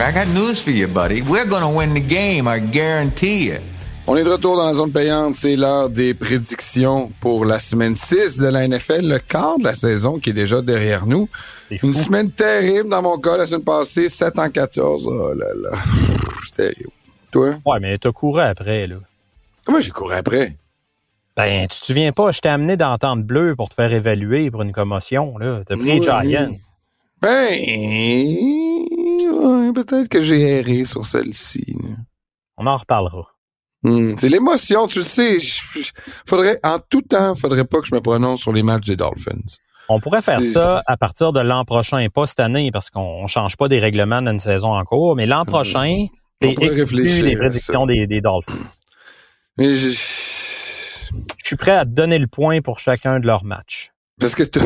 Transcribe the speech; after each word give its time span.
I 0.00 0.12
got 0.12 0.28
news 0.34 0.62
for 0.62 0.70
you, 0.70 0.88
buddy. 0.88 1.22
We're 1.22 1.46
gonna 1.46 1.70
win 1.70 1.94
the 1.94 2.00
game, 2.00 2.46
I 2.48 2.58
guarantee 2.60 3.48
it. 3.50 3.60
On 4.06 4.16
est 4.16 4.24
de 4.24 4.28
retour 4.30 4.56
dans 4.56 4.66
la 4.66 4.74
zone 4.74 4.92
payante. 4.92 5.34
C'est 5.34 5.56
l'heure 5.56 5.88
des 5.88 6.12
prédictions 6.12 7.10
pour 7.20 7.46
la 7.46 7.58
semaine 7.58 7.94
6 7.96 8.38
de 8.38 8.48
la 8.48 8.68
NFL, 8.68 9.06
le 9.06 9.18
quart 9.18 9.58
de 9.58 9.64
la 9.64 9.72
saison 9.72 10.18
qui 10.18 10.30
est 10.30 10.34
déjà 10.34 10.60
derrière 10.60 11.06
nous. 11.06 11.28
Une 11.70 11.94
semaine 11.94 12.30
terrible 12.30 12.90
dans 12.90 13.00
mon 13.00 13.16
cas 13.18 13.38
la 13.38 13.46
semaine 13.46 13.62
passée, 13.64 14.08
7 14.10 14.38
en 14.38 14.50
14. 14.50 15.06
Oh 15.06 15.32
là 15.34 15.46
là. 15.54 15.78
C'est 16.44 16.54
terrible. 16.54 16.90
Toi? 17.30 17.54
Ouais, 17.64 17.80
mais 17.80 17.96
t'as 17.96 18.12
couru 18.12 18.42
après, 18.42 18.86
là. 18.86 18.96
Comment 19.64 19.80
j'ai 19.80 19.90
couru 19.90 20.12
après? 20.12 20.56
Ben, 21.36 21.66
tu 21.66 21.80
te 21.80 21.86
souviens 21.86 22.12
pas, 22.12 22.30
je 22.30 22.40
t'ai 22.40 22.50
amené 22.50 22.76
dans 22.76 22.96
Tente 22.98 23.22
Bleue 23.24 23.56
pour 23.56 23.70
te 23.70 23.74
faire 23.74 23.92
évaluer 23.92 24.50
pour 24.50 24.60
une 24.62 24.72
commotion, 24.72 25.38
là. 25.38 25.62
T'as 25.66 25.76
pris 25.76 25.98
Oui. 25.98 26.02
Giant. 26.02 26.54
Ben, 27.22 27.58
ouais, 29.44 29.72
peut-être 29.72 30.08
que 30.08 30.20
j'ai 30.20 30.58
erré 30.58 30.84
sur 30.84 31.04
celle-ci. 31.06 31.76
On 32.56 32.66
en 32.66 32.76
reparlera. 32.76 33.26
Hmm, 33.82 34.14
C'est 34.16 34.28
l'émotion, 34.28 34.86
tu 34.86 34.98
le 34.98 35.04
sais. 35.04 35.38
je- 35.38 35.60
je- 35.82 35.92
faudrait, 36.26 36.58
en 36.64 36.78
tout 36.78 37.02
temps, 37.02 37.34
faudrait 37.34 37.64
pas 37.66 37.80
que 37.80 37.86
je 37.86 37.94
me 37.94 38.00
prononce 38.00 38.40
sur 38.40 38.52
les 38.52 38.62
matchs 38.62 38.86
des 38.86 38.96
Dolphins. 38.96 39.38
On 39.90 40.00
pourrait 40.00 40.22
faire 40.22 40.40
ça 40.40 40.82
à 40.86 40.96
partir 40.96 41.32
de 41.34 41.40
l'an 41.40 41.64
prochain, 41.66 42.06
pas 42.12 42.24
cette 42.24 42.40
année, 42.40 42.70
parce 42.72 42.88
qu'on 42.88 43.00
on 43.02 43.26
change 43.26 43.56
pas 43.58 43.68
des 43.68 43.78
règlements 43.78 44.22
d'une 44.22 44.38
saison 44.40 44.72
en 44.74 44.82
cours, 44.84 45.14
mais 45.16 45.26
l'an 45.26 45.44
prochain, 45.44 46.06
on 46.40 46.46
c'est 46.48 46.54
pourrait 46.54 46.68
réfléchir 46.68 47.24
les 47.26 47.36
prédictions 47.36 47.84
des, 47.86 48.06
des 48.06 48.20
Dolphins. 48.22 48.52
Mais 49.58 49.74
je- 49.74 49.90
Je 49.90 51.46
suis 51.48 51.56
prêt 51.56 51.72
à 51.76 51.84
te 51.84 51.90
donner 51.90 52.18
le 52.18 52.26
point 52.26 52.62
pour 52.62 52.78
chacun 52.78 53.20
de 53.20 53.26
leurs 53.26 53.44
matchs. 53.44 53.92
parce 54.18 54.34
que 54.34 54.44
toi, 54.44 54.62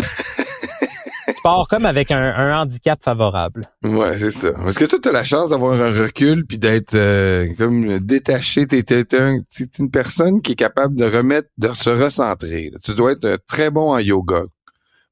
Tu 1.28 1.42
pars 1.42 1.68
comme 1.68 1.86
avec 1.86 2.10
un, 2.10 2.58
handicap 2.60 3.02
favorable. 3.02 3.60
ouais, 3.84 4.16
c'est 4.16 4.30
ça. 4.30 4.52
Parce 4.52 4.78
que 4.78 4.86
toi, 4.86 4.98
t'as 5.00 5.12
la 5.12 5.24
chance 5.24 5.50
d'avoir 5.50 5.80
un 5.80 5.92
recul 5.92 6.46
puis 6.46 6.58
d'être 6.58 6.94
euh, 6.94 7.46
comme 7.58 7.98
détaché. 7.98 8.62
Un- 8.62 8.66
t'es 8.66 9.68
une 9.78 9.90
personne 9.90 10.40
qui 10.40 10.52
est 10.52 10.56
capable 10.56 10.96
de 10.96 11.04
remettre, 11.04 11.48
de 11.58 11.68
se 11.68 11.90
recentrer. 11.90 12.72
Tu 12.84 12.94
dois 12.94 13.12
être 13.12 13.24
euh, 13.24 13.36
très 13.46 13.70
bon 13.70 13.91
en 13.91 13.98
yoga. 13.98 14.42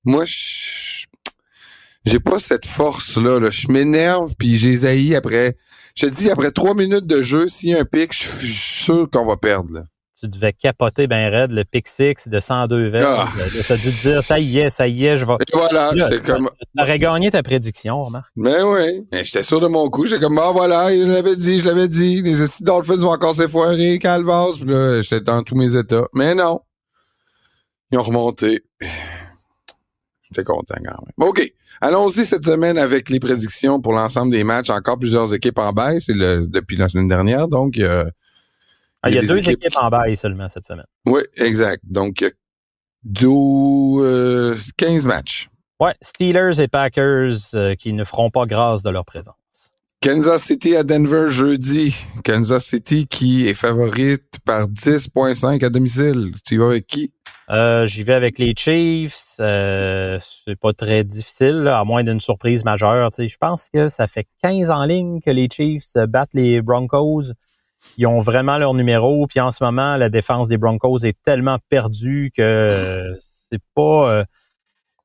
Moi, 0.05 0.25
j'ai 2.05 2.21
pas 2.21 2.39
cette 2.39 2.67
force-là. 2.67 3.39
Là. 3.39 3.51
Je 3.51 3.71
m'énerve 3.71 4.35
puis 4.39 4.57
j'ai 4.57 4.77
zaï 4.77 5.15
après. 5.15 5.57
Je 5.97 6.07
te 6.07 6.15
dis, 6.15 6.31
après 6.31 6.51
trois 6.51 6.75
minutes 6.75 7.07
de 7.07 7.23
jeu, 7.23 7.49
s'il 7.49 7.71
y 7.71 7.75
a 7.75 7.81
un 7.81 7.85
pic, 7.85 8.13
je 8.13 8.29
suis 8.29 8.49
sûr 8.49 9.09
qu'on 9.11 9.25
va 9.25 9.37
perdre. 9.37 9.87
Tu 10.19 10.29
devais 10.29 10.55
capoter 10.55 11.07
ben 11.07 11.31
raide 11.31 11.51
le 11.51 11.65
pick 11.65 11.87
six 11.87 12.27
de 12.27 12.41
102 12.41 12.89
verges. 12.89 13.05
Ah. 13.07 13.29
Tu 13.37 13.73
as 13.73 13.77
dû 13.77 13.91
te 13.91 14.03
dire, 14.03 14.23
ça 14.23 14.39
y 14.39 14.61
est, 14.61 14.71
ça 14.71 14.89
y 14.89 15.05
est, 15.05 15.17
je 15.17 15.27
vais... 15.27 15.35
Et 15.35 15.53
voilà, 15.53 15.93
Là, 15.93 16.09
j'étais 16.09 16.23
comme, 16.25 16.49
Tu 16.59 16.83
aurais 16.83 16.99
gagné 16.99 17.31
ta 17.31 17.43
prédiction, 17.43 18.03
remarque. 18.03 18.33
Mais 18.35 18.63
oui. 18.63 19.07
Mais 19.13 19.25
j'étais 19.25 19.43
sûr 19.43 19.61
de 19.61 19.67
mon 19.67 19.91
coup. 19.91 20.07
J'étais 20.07 20.23
comme, 20.23 20.39
ah 20.39 20.53
voilà, 20.53 20.91
je 20.91 21.05
l'avais 21.05 21.37
dit, 21.37 21.59
je 21.59 21.67
l'avais 21.67 21.87
dit. 21.87 22.23
Les 22.23 22.41
esti 22.41 22.65
Dolphins 22.65 22.97
vont 22.97 23.11
encore 23.11 23.35
s'effoirer, 23.35 23.99
Calvas. 23.99 24.57
Puis 24.59 24.71
là, 24.71 25.03
j'étais 25.03 25.21
dans 25.21 25.43
tous 25.43 25.55
mes 25.55 25.77
états. 25.77 26.07
Mais 26.15 26.35
non. 26.35 26.61
Ils 27.93 27.99
ont 27.99 28.03
remonté. 28.03 28.65
J'étais 30.31 30.45
content 30.45 30.77
quand 30.77 31.05
même. 31.05 31.29
OK. 31.29 31.53
Allons-y 31.83 32.25
cette 32.25 32.47
semaine 32.47 32.79
avec 32.79 33.11
les 33.11 33.21
prédictions 33.21 33.83
pour 33.83 33.93
l'ensemble 33.93 34.33
des 34.33 34.45
matchs. 34.45 34.71
Encore 34.71 34.99
plusieurs 34.99 35.35
équipes 35.35 35.59
en 35.59 35.73
baisse 35.73 36.05
c'est 36.07 36.15
le, 36.15 36.47
depuis 36.47 36.77
la 36.77 36.89
semaine 36.89 37.09
dernière. 37.09 37.49
Donc, 37.49 37.79
euh, 37.79 38.07
Ah, 39.07 39.11
il 39.11 39.15
y 39.17 39.19
a 39.19 39.23
deux 39.23 39.39
équipes, 39.39 39.77
en 39.81 39.89
bail 39.91 40.17
seulement 40.17 40.49
cette 40.49 40.65
semaine. 40.65 40.87
Oui, 41.07 41.23
exact. 41.39 41.83
Donc, 41.85 42.21
il 42.21 42.25
y 42.25 42.27
a 42.27 42.31
dou- 43.05 44.01
euh, 44.03 44.57
15 44.77 45.07
matchs. 45.07 45.49
Ouais, 45.81 45.95
Steelers 46.03 46.61
et 46.61 46.69
Packers 46.69 47.33
euh, 47.55 47.75
qui 47.75 47.93
ne 47.93 48.05
feront 48.05 48.31
pas 48.31 48.47
grâce 48.47 48.83
de 48.83 48.91
leur 48.91 49.05
présence. 49.05 49.35
Kansas 50.03 50.43
City 50.43 50.77
à 50.77 50.83
Denver 50.85 51.27
jeudi. 51.31 51.95
Kansas 52.25 52.65
City 52.65 53.07
qui 53.07 53.49
est 53.49 53.55
favorite 53.55 54.39
par 54.45 54.69
10.5 54.69 55.65
à 55.65 55.69
domicile. 55.71 56.33
Tu 56.47 56.55
y 56.55 56.57
vas 56.59 56.67
avec 56.67 56.87
qui? 56.87 57.13
Euh, 57.51 57.87
J'y 57.87 58.03
vais 58.03 58.13
avec 58.15 58.39
les 58.39 58.55
Chiefs. 58.57 59.37
Euh, 59.41 60.19
c'est 60.21 60.57
pas 60.59 60.73
très 60.73 61.03
difficile, 61.05 61.63
là, 61.63 61.79
à 61.81 61.85
moins 61.85 62.05
d'une 62.05 62.21
surprise 62.21 62.65
majeure. 62.65 63.11
Tu 63.11 63.17
sais, 63.23 63.29
Je 63.29 63.37
pense 63.39 63.69
que 63.73 63.89
ça 63.89 64.07
fait 64.07 64.27
15 64.43 64.71
en 64.71 64.85
ligne 64.85 65.21
que 65.21 65.31
les 65.31 65.49
Chiefs 65.51 65.97
euh, 65.97 66.07
battent 66.07 66.35
les 66.35 66.61
Broncos. 66.63 67.33
Ils 67.99 68.07
ont 68.07 68.21
vraiment 68.21 68.59
leur 68.59 68.75
numéro. 68.75 69.27
Puis 69.27 69.41
en 69.41 69.51
ce 69.51 69.63
moment, 69.63 69.97
la 69.97 70.09
défense 70.09 70.49
des 70.49 70.59
Broncos 70.59 70.99
est 70.99 71.17
tellement 71.23 71.59
perdue 71.69 72.31
que 72.37 72.43
euh, 72.43 73.15
c'est 73.19 73.63
pas 73.75 74.11
euh, 74.11 74.25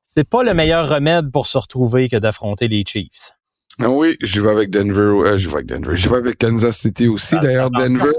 c'est 0.02 0.28
pas 0.28 0.42
le 0.42 0.52
meilleur 0.54 0.88
remède 0.88 1.30
pour 1.30 1.46
se 1.46 1.58
retrouver 1.58 2.08
que 2.08 2.16
d'affronter 2.16 2.68
les 2.68 2.84
Chiefs. 2.86 3.32
Ah 3.80 3.88
oui, 3.88 4.16
je 4.20 4.40
vais 4.40 4.50
avec 4.50 4.70
Denver. 4.70 5.26
Euh, 5.26 5.38
je 5.38 5.48
vais 5.48 5.54
avec 5.54 5.66
Denver. 5.66 5.96
Je 5.96 6.08
vais 6.08 6.16
avec 6.16 6.38
Kansas 6.38 6.76
City 6.76 7.08
aussi. 7.08 7.38
D'ailleurs, 7.40 7.70
Denver, 7.70 8.12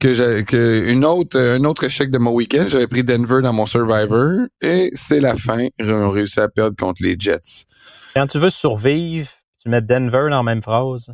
que 0.00 0.12
j'ai 0.12 0.44
que 0.44 0.88
une 0.88 1.04
autre 1.04 1.38
un 1.38 1.64
autre 1.64 1.84
échec 1.84 2.10
de 2.10 2.18
mon 2.18 2.32
week-end, 2.32 2.64
j'avais 2.66 2.88
pris 2.88 3.04
Denver 3.04 3.40
dans 3.42 3.52
mon 3.52 3.66
Survivor 3.66 4.46
et 4.60 4.90
c'est 4.94 5.20
la 5.20 5.36
fin. 5.36 5.68
Ils 5.78 5.92
ont 5.92 6.10
réussi 6.10 6.40
à 6.40 6.48
perdre 6.48 6.76
contre 6.76 7.02
les 7.02 7.14
Jets. 7.16 7.66
Quand 8.14 8.26
tu 8.26 8.38
veux 8.38 8.50
survivre, 8.50 9.28
tu 9.62 9.68
mets 9.68 9.80
Denver 9.80 10.26
dans 10.28 10.38
la 10.38 10.42
même 10.42 10.62
phrase. 10.62 11.12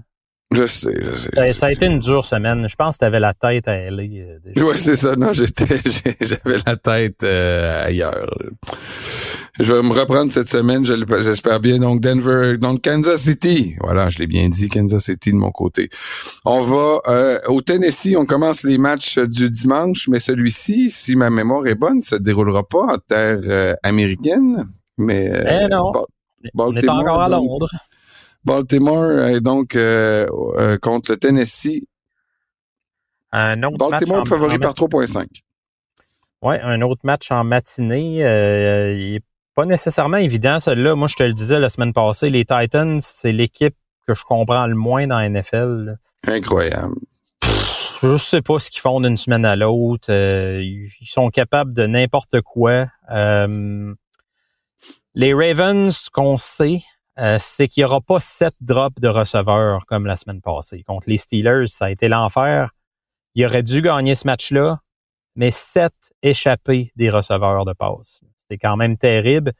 Je 0.54 0.64
sais, 0.64 0.94
je 0.98 1.10
sais. 1.10 1.30
Ça, 1.34 1.52
ça 1.52 1.66
a 1.66 1.72
été 1.72 1.84
une 1.84 1.98
dure 2.00 2.24
semaine. 2.24 2.66
Je 2.70 2.74
pense 2.74 2.94
que 2.96 3.00
tu 3.00 3.04
avais 3.04 3.20
la 3.20 3.34
tête 3.34 3.68
à 3.68 3.72
aller. 3.72 4.24
euh. 4.56 4.62
Ouais, 4.64 4.76
c'est 4.78 4.96
ça. 4.96 5.14
Non, 5.14 5.32
j'étais, 5.34 5.66
j'avais 6.20 6.56
la 6.66 6.76
tête 6.76 7.22
euh, 7.22 7.84
ailleurs. 7.86 8.26
Je 9.60 9.72
vais 9.72 9.82
me 9.82 9.92
reprendre 9.92 10.30
cette 10.32 10.48
semaine, 10.48 10.86
j'espère 10.86 11.60
bien. 11.60 11.78
Donc 11.78 12.00
Denver, 12.00 12.56
donc 12.58 12.82
Kansas 12.82 13.20
City. 13.20 13.74
Voilà, 13.80 14.08
je 14.08 14.18
l'ai 14.20 14.26
bien 14.26 14.48
dit, 14.48 14.68
Kansas 14.68 15.02
City 15.04 15.32
de 15.32 15.36
mon 15.36 15.50
côté. 15.50 15.90
On 16.46 16.62
va 16.62 17.00
euh, 17.08 17.38
au 17.48 17.60
Tennessee. 17.60 18.14
On 18.16 18.24
commence 18.24 18.62
les 18.62 18.78
matchs 18.78 19.18
du 19.18 19.50
dimanche, 19.50 20.08
mais 20.08 20.18
celui-ci, 20.20 20.90
si 20.90 21.14
ma 21.14 21.28
mémoire 21.28 21.66
est 21.66 21.74
bonne, 21.74 22.00
se 22.00 22.14
déroulera 22.14 22.66
pas 22.66 22.94
en 22.94 22.98
terre 22.98 23.38
euh, 23.44 23.74
américaine, 23.82 24.66
mais 24.96 25.28
euh, 25.30 25.64
Eh 25.64 25.68
non. 25.68 25.90
Ba- 26.54 26.64
On 26.68 26.74
est 26.76 26.88
encore 26.88 27.20
à. 27.20 27.28
Londres. 27.28 27.68
Baltimore 28.48 29.20
est 29.26 29.40
donc 29.40 29.76
euh, 29.76 30.26
euh, 30.58 30.78
contre 30.78 31.12
le 31.12 31.18
Tennessee. 31.18 31.82
Un 33.30 33.62
autre 33.62 33.76
Baltimore 33.76 34.18
match 34.20 34.28
favori 34.28 34.56
en 34.56 34.58
par 34.58 34.72
3.5. 34.72 35.26
Ouais, 36.40 36.60
un 36.62 36.80
autre 36.82 37.00
match 37.04 37.30
en 37.30 37.44
matinée. 37.44 38.24
euh, 38.24 38.94
il 38.94 39.16
est 39.16 39.24
pas 39.54 39.66
nécessairement 39.66 40.16
évident, 40.16 40.58
celui-là. 40.58 40.94
Moi, 40.94 41.08
je 41.08 41.16
te 41.16 41.22
le 41.24 41.34
disais 41.34 41.58
la 41.58 41.68
semaine 41.68 41.92
passée, 41.92 42.30
les 42.30 42.44
Titans, 42.44 43.00
c'est 43.00 43.32
l'équipe 43.32 43.74
que 44.06 44.14
je 44.14 44.22
comprends 44.24 44.66
le 44.66 44.74
moins 44.74 45.06
dans 45.06 45.18
la 45.18 45.28
NFL. 45.28 45.84
là. 45.84 45.92
Incroyable. 46.32 46.94
Je 48.02 48.16
sais 48.16 48.42
pas 48.42 48.58
ce 48.60 48.70
qu'ils 48.70 48.80
font 48.80 49.00
d'une 49.00 49.16
semaine 49.16 49.44
à 49.44 49.56
l'autre. 49.56 50.10
Euh, 50.10 50.62
ils 50.62 51.06
sont 51.06 51.30
capables 51.30 51.74
de 51.74 51.86
n'importe 51.86 52.40
quoi. 52.42 52.86
Euh, 53.10 53.92
les 55.14 55.34
Ravens, 55.34 55.94
ce 55.96 56.08
qu'on 56.08 56.36
sait, 56.36 56.80
euh, 57.18 57.36
c'est 57.40 57.66
qu'il 57.68 57.82
n'y 57.82 57.84
aura 57.86 58.00
pas 58.00 58.20
sept 58.20 58.54
drops 58.60 59.00
de 59.00 59.08
receveurs 59.08 59.86
comme 59.86 60.06
la 60.06 60.16
semaine 60.16 60.40
passée. 60.40 60.82
Contre 60.84 61.08
les 61.10 61.16
Steelers, 61.16 61.66
ça 61.66 61.86
a 61.86 61.90
été 61.90 62.08
l'enfer. 62.08 62.70
Il 63.34 63.44
aurait 63.44 63.62
dû 63.62 63.82
gagner 63.82 64.14
ce 64.14 64.26
match-là, 64.26 64.80
mais 65.34 65.50
sept 65.50 66.12
échappés 66.22 66.92
des 66.96 67.10
receveurs 67.10 67.64
de 67.64 67.72
passe. 67.72 68.22
C'est 68.48 68.58
quand 68.58 68.76
même 68.76 68.96
terrible. 68.96 69.52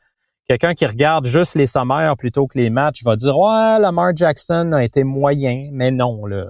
Quelqu'un 0.47 0.75
qui 0.75 0.87
regarde 0.87 1.27
juste 1.27 1.57
les 1.57 1.67
sommaires 1.67 2.17
plutôt 2.17 2.47
que 2.47 2.57
les 2.57 2.71
matchs 2.71 3.03
va 3.05 3.17
dire 3.17 3.37
Ouais, 3.37 3.79
Lamar 3.79 4.17
Jackson 4.17 4.73
a 4.73 4.83
été 4.83 5.05
moyen, 5.05 5.69
mais 5.73 5.91
non, 5.91 6.25
là. 6.27 6.47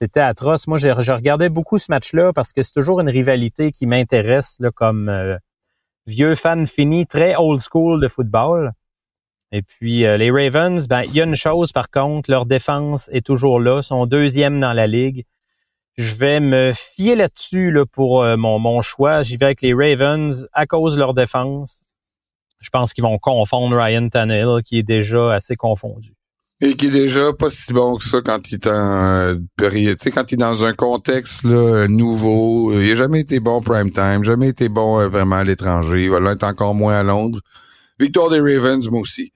c'était 0.00 0.20
atroce. 0.20 0.66
Moi, 0.66 0.78
je, 0.78 0.88
je 1.02 1.12
regardais 1.12 1.48
beaucoup 1.48 1.78
ce 1.78 1.86
match-là 1.90 2.32
parce 2.32 2.52
que 2.52 2.62
c'est 2.62 2.72
toujours 2.72 3.00
une 3.00 3.08
rivalité 3.08 3.70
qui 3.70 3.86
m'intéresse 3.86 4.60
comme 4.74 5.08
euh, 5.08 5.36
vieux 6.06 6.34
fan 6.34 6.66
fini, 6.66 7.06
très 7.06 7.36
old 7.36 7.60
school 7.60 8.00
de 8.00 8.08
football. 8.08 8.72
Et 9.52 9.62
puis 9.62 10.04
euh, 10.04 10.16
les 10.16 10.30
Ravens, 10.30 10.88
ben 10.88 11.02
il 11.02 11.14
y 11.14 11.20
a 11.20 11.24
une 11.24 11.36
chose 11.36 11.72
par 11.72 11.90
contre, 11.90 12.30
leur 12.30 12.46
défense 12.46 13.08
est 13.12 13.24
toujours 13.24 13.60
là, 13.60 13.82
sont 13.82 14.06
deuxième 14.06 14.60
dans 14.60 14.72
la 14.72 14.86
ligue. 14.86 15.24
Je 15.96 16.14
vais 16.14 16.40
me 16.40 16.72
fier 16.74 17.16
là-dessus 17.16 17.70
là, 17.70 17.86
pour 17.86 18.22
euh, 18.22 18.36
mon, 18.36 18.58
mon 18.58 18.82
choix. 18.82 19.22
J'y 19.22 19.36
vais 19.38 19.46
avec 19.46 19.62
les 19.62 19.72
Ravens 19.72 20.46
à 20.52 20.66
cause 20.66 20.94
de 20.94 20.98
leur 20.98 21.14
défense. 21.14 21.80
Je 22.60 22.68
pense 22.70 22.92
qu'ils 22.92 23.02
vont 23.04 23.18
confondre 23.18 23.76
Ryan 23.76 24.08
Tannehill, 24.08 24.62
qui 24.64 24.78
est 24.78 24.82
déjà 24.82 25.32
assez 25.34 25.56
confondu. 25.56 26.12
Et 26.60 26.74
qui 26.74 26.86
est 26.86 26.90
déjà 26.90 27.32
pas 27.34 27.50
si 27.50 27.72
bon 27.74 27.96
que 27.96 28.04
ça 28.04 28.22
quand 28.22 28.50
il 28.50 28.54
est 28.54 28.66
en 28.66 29.36
période. 29.56 29.96
Tu 29.96 30.02
sais, 30.02 30.10
quand 30.10 30.32
il 30.32 30.34
est 30.34 30.38
dans 30.38 30.64
un 30.64 30.72
contexte 30.72 31.44
là, 31.44 31.86
nouveau. 31.86 32.72
Il 32.72 32.88
n'a 32.88 32.94
jamais 32.94 33.20
été 33.20 33.40
bon 33.40 33.60
prime 33.60 33.90
time, 33.90 34.24
jamais 34.24 34.48
été 34.48 34.70
bon 34.70 34.98
euh, 34.98 35.08
vraiment 35.08 35.36
à 35.36 35.44
l'étranger. 35.44 36.04
Il 36.04 36.10
va 36.10 36.18
l'être 36.18 36.44
encore 36.44 36.74
moins 36.74 36.98
à 36.98 37.02
Londres. 37.02 37.40
Victoire 37.98 38.30
des 38.30 38.40
Ravens, 38.40 38.90
moi 38.90 39.00
aussi. 39.00 39.32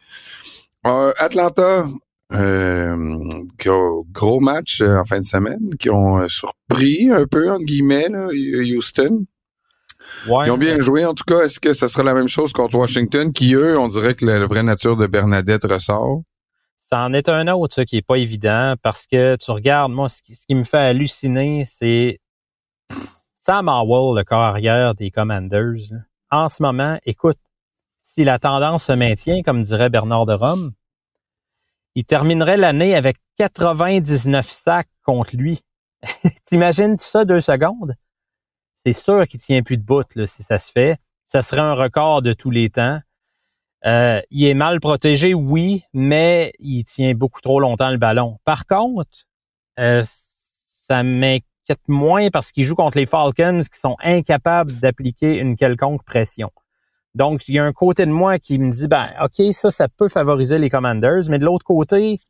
Euh, 0.86 1.12
Atlanta, 1.18 1.84
euh, 2.32 3.28
qui 3.58 3.68
gros 4.12 4.38
match 4.38 4.80
euh, 4.82 4.98
en 4.98 5.04
fin 5.04 5.18
de 5.18 5.24
semaine, 5.24 5.76
qui 5.78 5.90
ont 5.90 6.18
euh, 6.18 6.28
surpris 6.28 7.10
un 7.10 7.26
peu, 7.26 7.50
entre 7.50 7.64
guillemets, 7.64 8.08
là, 8.08 8.28
Houston. 8.28 9.24
Ouais, 10.28 10.46
Ils 10.46 10.50
ont 10.50 10.58
bien 10.58 10.78
joué, 10.78 11.04
en 11.04 11.12
tout 11.12 11.24
cas. 11.26 11.40
Est-ce 11.40 11.58
que 11.58 11.72
ça 11.72 11.88
sera 11.88 12.02
la 12.02 12.14
même 12.14 12.28
chose 12.28 12.52
contre 12.52 12.76
Washington, 12.76 13.32
qui, 13.32 13.54
eux, 13.54 13.78
on 13.78 13.88
dirait 13.88 14.14
que 14.14 14.24
la, 14.24 14.46
vraie 14.46 14.62
nature 14.62 14.96
de 14.96 15.06
Bernadette 15.06 15.64
ressort? 15.64 16.22
Ça 16.76 17.00
en 17.00 17.12
est 17.12 17.28
un 17.28 17.48
autre, 17.48 17.74
ça, 17.74 17.84
qui 17.84 17.96
est 17.96 18.06
pas 18.06 18.16
évident, 18.16 18.74
parce 18.82 19.06
que 19.06 19.36
tu 19.36 19.50
regardes, 19.50 19.92
moi, 19.92 20.08
ce 20.08 20.22
qui, 20.22 20.36
ce 20.36 20.46
qui 20.46 20.54
me 20.54 20.64
fait 20.64 20.78
halluciner, 20.78 21.64
c'est 21.66 22.20
Sam 23.40 23.68
Howell, 23.68 24.16
le 24.16 24.24
corps 24.24 24.38
arrière 24.38 24.94
des 24.94 25.10
Commanders. 25.10 25.92
En 26.30 26.48
ce 26.48 26.62
moment, 26.62 26.98
écoute, 27.04 27.38
si 28.12 28.24
la 28.24 28.40
tendance 28.40 28.86
se 28.86 28.92
maintient, 28.92 29.42
comme 29.42 29.62
dirait 29.62 29.88
Bernard 29.88 30.26
de 30.26 30.32
Rome, 30.32 30.72
il 31.94 32.04
terminerait 32.04 32.56
l'année 32.56 32.96
avec 32.96 33.16
99 33.38 34.50
sacs 34.50 34.88
contre 35.04 35.36
lui. 35.36 35.60
T'imagines 36.44 36.98
ça 36.98 37.24
deux 37.24 37.40
secondes? 37.40 37.94
C'est 38.84 38.94
sûr 38.94 39.28
qu'il 39.28 39.38
tient 39.38 39.62
plus 39.62 39.76
de 39.76 39.84
bout 39.84 40.12
là, 40.16 40.26
si 40.26 40.42
ça 40.42 40.58
se 40.58 40.72
fait. 40.72 40.98
Ça 41.24 41.42
serait 41.42 41.60
un 41.60 41.74
record 41.74 42.20
de 42.20 42.32
tous 42.32 42.50
les 42.50 42.68
temps. 42.68 42.98
Euh, 43.86 44.20
il 44.30 44.44
est 44.44 44.54
mal 44.54 44.80
protégé, 44.80 45.32
oui, 45.32 45.84
mais 45.92 46.52
il 46.58 46.82
tient 46.82 47.14
beaucoup 47.14 47.40
trop 47.40 47.60
longtemps 47.60 47.90
le 47.90 47.96
ballon. 47.96 48.38
Par 48.44 48.66
contre, 48.66 49.28
euh, 49.78 50.02
ça 50.04 51.04
m'inquiète 51.04 51.86
moins 51.86 52.30
parce 52.30 52.50
qu'il 52.50 52.64
joue 52.64 52.74
contre 52.74 52.98
les 52.98 53.06
Falcons 53.06 53.60
qui 53.72 53.78
sont 53.78 53.96
incapables 54.02 54.72
d'appliquer 54.80 55.36
une 55.36 55.54
quelconque 55.54 56.02
pression. 56.02 56.50
Donc, 57.14 57.48
il 57.48 57.54
y 57.54 57.58
a 57.58 57.64
un 57.64 57.72
côté 57.72 58.06
de 58.06 58.10
moi 58.10 58.38
qui 58.38 58.58
me 58.58 58.70
dit, 58.70 58.86
ben, 58.86 59.10
OK, 59.22 59.52
ça, 59.52 59.70
ça 59.70 59.88
peut 59.88 60.08
favoriser 60.08 60.58
les 60.58 60.70
Commanders, 60.70 61.28
mais 61.28 61.38
de 61.38 61.44
l'autre 61.44 61.64
côté, 61.64 62.20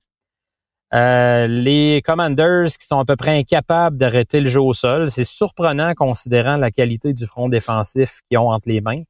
euh, 0.92 1.46
les 1.46 2.02
Commanders 2.04 2.68
qui 2.78 2.86
sont 2.86 2.98
à 2.98 3.04
peu 3.04 3.16
près 3.16 3.38
incapables 3.38 3.96
d'arrêter 3.96 4.40
le 4.40 4.48
jeu 4.48 4.60
au 4.60 4.72
sol, 4.72 5.10
c'est 5.10 5.24
surprenant 5.24 5.94
considérant 5.94 6.56
la 6.56 6.70
qualité 6.70 7.12
du 7.12 7.26
front 7.26 7.48
défensif 7.48 8.20
qu'ils 8.26 8.38
ont 8.38 8.50
entre 8.50 8.68
les 8.68 8.80
mains. 8.80 9.02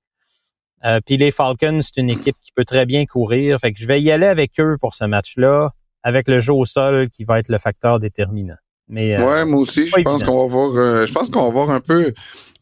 Euh, 0.85 1.01
Puis 1.05 1.17
les 1.17 1.31
Falcons, 1.31 1.79
c'est 1.81 1.99
une 1.99 2.11
équipe 2.11 2.37
qui 2.43 2.53
peut 2.53 2.65
très 2.65 2.85
bien 2.85 3.07
courir. 3.07 3.59
Fait 3.61 3.73
que 3.73 3.81
je 3.81 3.87
vais 3.87 4.01
y 4.03 4.11
aller 4.11 4.27
avec 4.27 4.59
eux 4.61 4.77
pour 4.81 4.95
ce 4.95 5.05
match-là, 5.05 5.71
avec 6.03 6.29
le 6.29 6.41
jeu 6.41 6.53
au 6.53 6.65
sol 6.65 7.11
qui 7.11 7.25
va 7.25 7.39
être 7.39 7.49
le 7.49 7.59
facteur 7.59 7.99
déterminant. 7.99 8.57
Mais 8.93 9.17
euh, 9.17 9.25
Ouais, 9.25 9.45
moi 9.47 9.61
aussi, 9.61 9.87
je 9.87 10.03
pense 10.03 10.25
qu'on 10.25 10.37
va 10.41 10.47
voir. 10.53 10.71
euh, 10.75 11.07
je 11.07 11.13
pense 11.13 11.31
qu'on 11.31 11.45
va 11.45 11.51
voir 11.51 11.71
un 11.71 11.81
peu. 11.81 12.13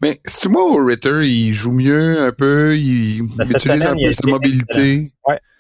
Mais 0.03 0.21
si 0.27 0.41
tu 0.43 0.49
vois 0.49 0.63
au 0.63 0.85
Ritter, 0.85 1.27
il 1.27 1.53
joue 1.55 1.73
mieux 1.73 2.21
un 2.23 2.33
peu, 2.33 2.77
il 2.77 3.23
Ben, 3.37 3.45
utilise 3.45 3.61
semaine, 3.63 3.83
un 3.89 3.95
peu 4.07 4.13
sa 4.13 4.29
mobilité. 4.29 5.11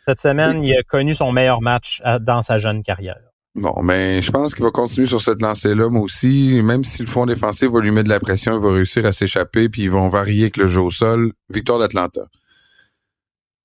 cette 0.06 0.20
semaine, 0.20 0.62
il 0.62 0.72
a 0.78 0.82
connu 0.82 1.14
son 1.14 1.32
meilleur 1.32 1.60
match 1.62 2.00
à- 2.04 2.18
dans 2.18 2.42
sa 2.42 2.58
jeune 2.58 2.82
carrière. 2.82 3.16
Bon, 3.54 3.80
mais 3.82 4.20
je 4.20 4.30
pense 4.30 4.54
qu'il 4.54 4.62
va 4.62 4.70
continuer 4.70 5.06
sur 5.06 5.20
cette 5.20 5.40
lancée-là, 5.42 5.88
moi 5.88 6.02
aussi. 6.02 6.60
Même 6.62 6.84
si 6.84 7.02
le 7.02 7.08
fond 7.08 7.24
défensif 7.26 7.68
va 7.70 7.80
lui 7.80 7.90
mettre 7.90 8.04
de 8.04 8.10
la 8.10 8.20
pression, 8.20 8.54
il 8.54 8.62
va 8.62 8.72
réussir 8.74 9.04
à 9.06 9.12
s'échapper, 9.12 9.68
puis 9.70 9.82
ils 9.82 9.90
vont 9.90 10.08
varier 10.08 10.42
avec 10.42 10.58
le 10.58 10.66
jeu 10.66 10.82
au 10.82 10.90
sol. 10.90 11.32
Victoire 11.50 11.78
d'Atlanta. 11.78 12.20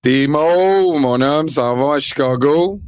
Tes 0.02 0.28
mots, 0.28 0.98
mon 1.00 1.22
homme, 1.22 1.48
s'en 1.50 1.76
vont 1.76 1.92
à 1.92 2.00
Chicago. 2.00 2.80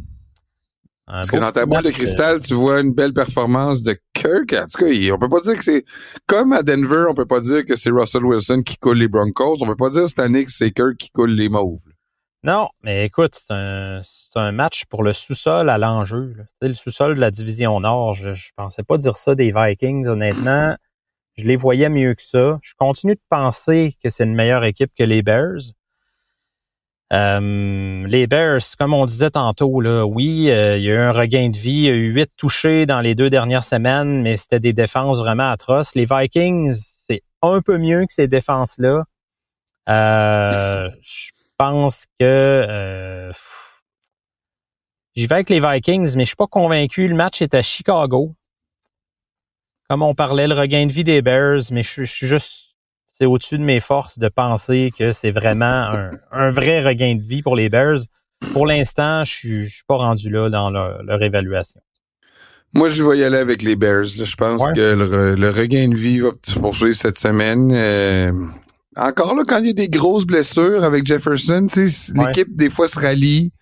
Parce 1.08 1.30
que 1.30 1.38
dans 1.38 1.52
ta 1.52 1.66
boule 1.66 1.84
de 1.84 1.90
euh, 1.90 1.92
cristal, 1.92 2.40
tu 2.40 2.56
vois 2.56 2.80
une 2.80 2.92
belle 2.92 3.14
performance 3.14 3.84
de 3.84 3.96
Kirk. 4.14 4.54
En 4.54 4.66
tout 4.66 4.84
cas, 4.84 5.14
on 5.14 5.20
peut 5.20 5.30
pas 5.30 5.42
dire 5.42 5.56
que 5.56 5.64
c'est 5.64 5.86
comme 6.26 6.52
à 6.52 6.64
Denver, 6.64 7.06
on 7.10 7.14
peut 7.14 7.28
pas 7.28 7.40
dire 7.42 7.64
que 7.64 7.76
c'est 7.76 7.92
Russell 7.92 8.26
Wilson 8.26 8.64
qui 8.64 8.78
coule 8.78 8.98
les 8.98 9.08
Broncos. 9.08 9.58
On 9.62 9.68
peut 9.68 9.76
pas 9.76 9.92
dire 9.92 10.08
cette 10.08 10.20
année 10.20 10.44
que 10.44 10.52
c'est 10.52 10.72
Kirk 10.72 10.98
qui 10.98 11.12
coule 11.12 11.32
les 11.32 11.48
Mauves. 11.48 11.80
Non, 12.44 12.70
mais 12.84 13.06
écoute, 13.06 13.36
c'est 13.36 13.54
un, 13.54 14.00
c'est 14.04 14.38
un 14.38 14.52
match 14.52 14.86
pour 14.86 15.04
le 15.04 15.14
sous-sol 15.14 15.70
à 15.70 15.78
l'enjeu. 15.78 16.36
sais, 16.62 16.68
Le 16.68 16.74
sous-sol 16.76 17.16
de 17.16 17.20
la 17.20 17.32
division 17.32 17.80
Nord, 17.80 18.16
je, 18.16 18.34
je 18.34 18.50
pensais 18.56 18.84
pas 18.84 18.98
dire 18.98 19.18
ça 19.18 19.36
des 19.36 19.52
Vikings, 19.52 20.08
honnêtement. 20.08 20.76
Je 21.38 21.44
les 21.44 21.56
voyais 21.56 21.90
mieux 21.90 22.14
que 22.14 22.22
ça. 22.22 22.60
Je 22.62 22.74
continue 22.78 23.16
de 23.16 23.22
penser 23.30 23.94
que 24.02 24.10
c'est 24.10 24.24
une 24.24 24.36
meilleure 24.36 24.64
équipe 24.64 24.92
que 24.98 25.04
les 25.04 25.22
Bears. 25.22 25.74
Euh, 27.14 28.08
les 28.08 28.26
Bears, 28.26 28.62
comme 28.80 28.94
on 28.94 29.06
disait 29.06 29.30
tantôt, 29.30 29.80
là, 29.80 30.06
oui, 30.06 30.50
euh, 30.50 30.78
il 30.78 30.84
y 30.84 30.90
a 30.90 30.96
eu 30.96 30.98
un 30.98 31.12
regain 31.12 31.50
de 31.50 31.58
vie, 31.58 31.72
il 31.72 31.84
y 31.84 31.90
a 31.90 31.94
eu 31.94 32.08
huit 32.12 32.32
touchés 32.36 32.86
dans 32.86 33.00
les 33.00 33.14
deux 33.14 33.30
dernières 33.30 33.64
semaines, 33.64 34.22
mais 34.22 34.38
c'était 34.38 34.60
des 34.60 34.74
défenses 34.74 35.20
vraiment 35.20 35.52
atroces. 35.52 35.94
Les 35.94 36.06
Vikings, 36.06 36.74
c'est 36.74 37.22
un 37.42 37.62
peu 37.62 37.78
mieux 37.78 38.06
que 38.08 38.14
ces 38.14 38.28
défenses-là. 38.28 39.04
Euh, 39.88 40.90
je 41.02 41.32
pense 41.58 42.06
que 42.20 42.24
euh, 42.24 43.32
j'y 45.16 45.28
vais 45.28 45.36
avec 45.36 45.50
les 45.52 45.60
Vikings, 45.60 46.16
mais 46.18 46.24
je 46.24 46.30
suis 46.30 46.36
pas 46.36 46.48
convaincu. 46.48 47.08
Le 47.08 47.16
match 47.16 47.42
est 47.42 47.54
à 47.54 47.62
Chicago. 47.62 48.36
Comme 49.88 50.02
on 50.02 50.16
parlait, 50.16 50.48
le 50.48 50.56
regain 50.56 50.88
de 50.88 50.92
vie 50.92 51.04
des 51.04 51.22
Bears, 51.22 51.62
mais 51.72 51.84
je, 51.84 52.04
je 52.04 52.12
suis 52.12 52.28
juste 52.28 52.65
c'est 53.18 53.26
au-dessus 53.26 53.58
de 53.58 53.64
mes 53.64 53.80
forces 53.80 54.20
de 54.20 54.28
penser 54.28 54.92
que 54.98 55.12
c'est 55.14 55.32
vraiment 55.32 55.90
un, 55.94 56.10
un 56.32 56.50
vrai 56.50 56.84
regain 56.84 57.16
de 57.16 57.22
vie 57.22 57.42
pour 57.42 57.56
les 57.56 57.70
Bears. 57.70 58.00
Pour 58.52 58.68
l'instant, 58.68 59.24
je 59.24 59.32
suis, 59.34 59.68
je 59.68 59.74
suis 59.76 59.84
pas 59.88 59.96
rendu 59.96 60.30
là 60.30 60.50
dans 60.50 60.70
leur, 60.70 61.02
leur 61.04 61.24
évaluation. 61.24 61.80
Moi, 62.74 62.90
je 62.90 63.02
vais 63.04 63.18
y 63.20 63.24
aller 63.24 63.38
avec 63.38 63.62
les 63.64 63.78
Bears. 63.78 64.04
Je 64.04 64.36
pense 64.36 64.62
Ouais. 64.62 64.74
que 64.76 64.94
le, 64.96 65.06
re- 65.06 65.40
le 65.40 65.50
regain 65.50 65.88
de 65.88 65.96
vie 65.96 66.20
va 66.20 66.32
se 66.46 66.60
poursuivre 66.60 66.96
cette 66.96 67.18
semaine. 67.18 67.72
Euh, 67.74 68.34
encore 68.98 69.34
là, 69.34 69.44
quand 69.48 69.60
il 69.60 69.68
y 69.68 69.70
a 69.70 69.74
des 69.74 69.88
grosses 69.88 70.26
blessures 70.26 70.84
avec 70.84 71.06
Jefferson, 71.06 71.68
Ouais. 71.76 72.26
l'équipe 72.26 72.54
des 72.54 72.70
fois 72.70 72.90
se 72.90 73.00
rallie, 73.00 73.54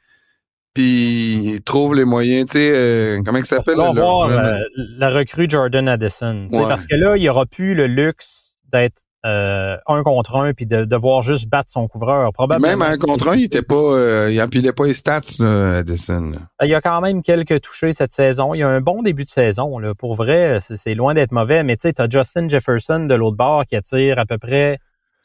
puis 0.74 1.60
trouve 1.66 1.94
les 1.96 2.06
moyens. 2.06 2.50
Tu 2.50 2.58
sais, 2.58 2.72
euh, 2.74 3.22
comment 3.24 3.38
il 3.38 3.46
s'appelle 3.46 3.80
On 3.80 3.94
va 3.94 4.56
euh, 4.56 4.58
la 4.98 5.10
recrue 5.12 5.48
Jordan 5.48 5.88
Addison. 5.88 6.48
Ouais. 6.52 6.64
Parce 6.68 6.86
que 6.88 6.96
là, 6.96 7.16
il 7.16 7.22
n'y 7.22 7.30
aura 7.30 7.46
plus 7.46 7.76
le 7.76 7.86
luxe 7.88 8.56
d'être 8.72 9.04
euh, 9.26 9.78
un 9.88 10.04
contre 10.04 10.36
un 10.36 10.54
puis 10.54 10.66
de 10.66 10.84
devoir 10.84 11.22
juste 11.22 11.48
battre 11.48 11.72
son 11.72 11.88
couvreur. 11.88 12.34
Probablement. 12.34 12.68
Même 12.68 12.82
un 12.82 12.98
contre 12.98 13.30
un, 13.30 13.36
il 13.36 13.46
était 13.46 13.62
pas, 13.62 13.76
euh, 13.76 14.30
il 14.32 14.42
empilait 14.42 14.74
pas 14.74 14.86
les 14.86 14.94
stats, 14.94 15.22
là, 15.40 15.78
Addison. 15.78 16.32
là. 16.32 16.38
Il 16.62 16.70
y 16.70 16.76
a 16.76 16.82
quand 16.82 17.00
même 17.00 17.24
quelques 17.24 17.62
touchés 17.62 17.94
cette 17.94 18.14
saison. 18.14 18.54
Il 18.54 18.60
y 18.60 18.64
a 18.64 18.68
un 18.68 18.82
bon 18.82 19.02
début 19.02 19.24
de 19.24 19.30
saison. 19.30 19.78
Là. 19.80 19.94
Pour 19.96 20.16
vrai, 20.16 20.60
c'est 20.62 20.94
loin 20.94 21.14
d'être 21.14 21.32
mauvais. 21.32 21.64
Mais 21.64 21.78
tu 21.78 21.88
sais, 21.88 22.02
as 22.02 22.10
Justin 22.10 22.50
Jefferson 22.50 23.06
de 23.06 23.16
l'autre 23.16 23.38
bord 23.38 23.66
qui 23.66 23.76
attire 23.76 24.20
à 24.20 24.26
peu 24.26 24.38
près 24.38 24.80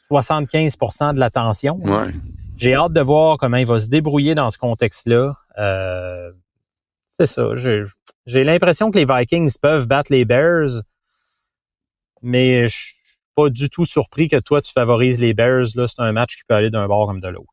75 0.09 0.77
de 1.15 1.19
l'attention. 1.19 1.79
Ouais. 1.83 2.13
J'ai 2.59 2.75
hâte 2.75 2.93
de 2.93 3.01
voir 3.01 3.37
comment 3.39 3.57
il 3.57 3.67
va 3.67 3.81
se 3.81 3.89
débrouiller 3.89 4.35
dans 4.35 4.51
ce 4.51 4.59
contexte-là. 4.59 5.35
Euh, 5.59 6.31
c'est 7.19 7.27
ça. 7.27 7.57
J'ai 7.57 7.85
j'ai 8.27 8.45
l'impression 8.45 8.91
que 8.91 8.99
les 8.99 9.07
Vikings 9.07 9.57
peuvent 9.61 9.89
battre 9.89 10.13
les 10.13 10.25
Bears, 10.25 10.83
mais 12.21 12.69
je 12.69 12.98
pas 13.39 13.49
du 13.51 13.69
tout 13.71 13.85
surpris 13.85 14.29
que 14.29 14.41
toi, 14.41 14.61
tu 14.61 14.73
favorises 14.73 15.21
les 15.21 15.35
Bears. 15.35 15.67
Là, 15.77 15.87
c'est 15.89 16.01
un 16.03 16.13
match 16.13 16.37
qui 16.37 16.43
peut 16.49 16.55
aller 16.55 16.71
d'un 16.71 16.87
bord 16.89 17.07
comme 17.07 17.21
de 17.21 17.29
l'autre. 17.29 17.53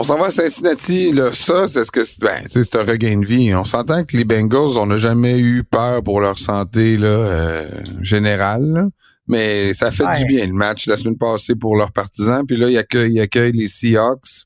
On 0.00 0.04
s'en 0.04 0.16
va 0.18 0.26
à 0.26 0.30
Cincinnati, 0.30 1.12
là, 1.12 1.32
ça, 1.32 1.66
c'est 1.66 1.82
ce 1.84 1.90
que 1.90 2.04
c'est- 2.04 2.20
ben, 2.20 2.40
c'est 2.48 2.76
un 2.76 2.84
regain 2.84 3.18
de 3.18 3.26
vie. 3.26 3.52
On 3.54 3.64
s'entend 3.64 4.04
que 4.04 4.16
les 4.16 4.24
Bengals, 4.24 4.78
on 4.78 4.86
n'a 4.86 4.96
jamais 4.96 5.38
eu 5.38 5.64
peur 5.64 6.02
pour 6.04 6.20
leur 6.20 6.38
santé 6.38 6.96
là, 6.96 7.08
euh, 7.08 7.68
générale, 8.00 8.64
là. 8.64 8.86
mais 9.26 9.74
ça 9.74 9.90
fait 9.92 10.04
Ouais. 10.06 10.16
du 10.18 10.24
bien 10.24 10.46
le 10.46 10.52
match 10.54 10.86
la 10.86 10.96
semaine 10.96 11.18
passée 11.18 11.54
pour 11.56 11.76
leurs 11.76 11.92
partisans. 11.92 12.46
Puis 12.46 12.56
là, 12.56 12.70
ils 12.70 12.78
accueillent, 12.78 13.12
ils 13.14 13.20
accueillent 13.20 13.52
les 13.52 13.68
Seahawks. 13.68 14.44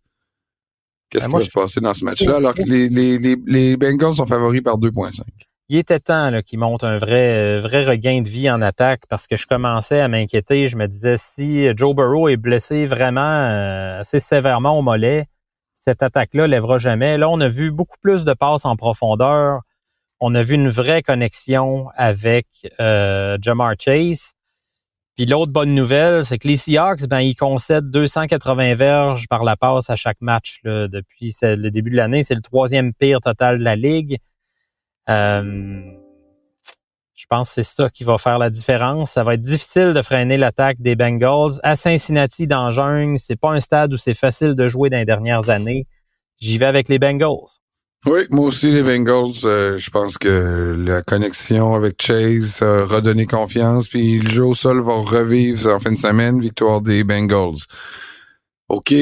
Qu'est-ce 1.11 1.26
Ben, 1.26 1.28
qui 1.28 1.32
va 1.34 1.38
je- 1.40 1.44
se 1.44 1.50
passer 1.50 1.80
dans 1.80 1.94
ce 1.94 2.04
match-là? 2.04 2.37
alors 2.37 2.54
que 2.54 2.62
les, 2.62 2.88
les, 2.88 3.18
les, 3.18 3.37
les 3.46 3.76
Bengals 3.76 4.14
sont 4.14 4.26
favoris 4.26 4.62
par 4.62 4.78
2.5? 4.78 5.22
Il 5.72 5.78
était 5.78 6.00
temps 6.00 6.30
qu'il 6.44 6.58
monte 6.58 6.84
un 6.84 6.98
vrai, 6.98 7.56
euh, 7.56 7.60
vrai 7.62 7.82
regain 7.82 8.20
de 8.20 8.28
vie 8.28 8.50
en 8.50 8.60
attaque 8.60 9.04
parce 9.08 9.26
que 9.26 9.38
je 9.38 9.46
commençais 9.46 10.00
à 10.00 10.08
m'inquiéter. 10.08 10.66
Je 10.66 10.76
me 10.76 10.86
disais 10.86 11.14
si 11.16 11.66
Joe 11.74 11.96
Burrow 11.96 12.28
est 12.28 12.36
blessé 12.36 12.84
vraiment 12.84 13.22
euh, 13.22 14.00
assez 14.00 14.20
sévèrement 14.20 14.78
au 14.78 14.82
mollet, 14.82 15.28
cette 15.74 16.02
attaque-là 16.02 16.46
lèvera 16.46 16.76
jamais. 16.76 17.16
Là, 17.16 17.30
on 17.30 17.40
a 17.40 17.48
vu 17.48 17.70
beaucoup 17.70 17.96
plus 18.02 18.26
de 18.26 18.34
passes 18.34 18.66
en 18.66 18.76
profondeur. 18.76 19.62
On 20.20 20.34
a 20.34 20.42
vu 20.42 20.56
une 20.56 20.68
vraie 20.68 21.00
connexion 21.00 21.88
avec 21.94 22.48
euh, 22.78 23.38
Jamar 23.40 23.72
Chase. 23.78 24.34
Puis 25.16 25.24
l'autre 25.24 25.52
bonne 25.52 25.74
nouvelle, 25.74 26.22
c'est 26.22 26.36
que 26.36 26.48
les 26.48 26.56
Seahawks, 26.56 27.08
ben, 27.08 27.20
ils 27.20 27.34
concèdent 27.34 27.90
280 27.90 28.74
verges 28.74 29.26
par 29.26 29.42
la 29.42 29.56
passe 29.56 29.88
à 29.88 29.96
chaque 29.96 30.20
match 30.20 30.60
depuis 30.64 31.34
le 31.40 31.70
début 31.70 31.92
de 31.92 31.96
l'année. 31.96 32.24
C'est 32.24 32.34
le 32.34 32.42
troisième 32.42 32.92
pire 32.92 33.20
total 33.22 33.58
de 33.58 33.64
la 33.64 33.74
ligue. 33.74 34.18
Euh, 35.09 35.80
je 37.14 37.26
pense 37.28 37.50
que 37.50 37.54
c'est 37.54 37.75
ça 37.76 37.88
qui 37.88 38.04
va 38.04 38.18
faire 38.18 38.38
la 38.38 38.50
différence. 38.50 39.12
Ça 39.12 39.25
va 39.25 39.35
être 39.35 39.42
difficile 39.42 39.92
de 39.92 40.02
freiner 40.02 40.37
l'attaque 40.37 40.80
des 40.80 40.97
Bengals. 40.97 41.61
À 41.62 41.76
Cincinnati, 41.76 42.47
dans 42.47 42.71
Jungle, 42.71 43.18
c'est 43.18 43.37
pas 43.37 43.50
un 43.50 43.61
stade 43.61 43.94
où 43.94 43.97
c'est 43.97 44.14
facile 44.14 44.54
de 44.54 44.68
jouer 44.68 44.90
dans 44.90 44.99
les 44.99 45.04
dernières 45.04 45.49
années. 45.49 45.87
J'y 46.40 46.59
vais 46.59 46.66
avec 46.66 46.88
les 46.88 46.99
Bengals. 46.99 47.61
Oui, 48.04 48.23
moi 48.30 48.47
aussi, 48.47 48.73
les 48.73 48.82
Bengals, 48.82 49.44
euh, 49.44 49.78
je 49.78 49.88
pense 49.90 50.18
que 50.18 50.75
la 50.85 51.02
connexion 51.02 51.75
avec 51.75 52.02
Chase 52.02 52.61
a 52.61 52.85
redonné 52.85 53.26
confiance, 53.26 53.87
puis 53.87 54.18
le 54.18 54.28
jeu 54.28 54.44
au 54.44 54.54
sol 54.54 54.82
va 54.82 54.94
revivre 54.94 55.73
en 55.73 55.78
fin 55.78 55.92
de 55.92 55.97
semaine, 55.97 56.40
victoire 56.40 56.80
des 56.80 57.04
Bengals. 57.04 57.61
OK, 58.68 58.92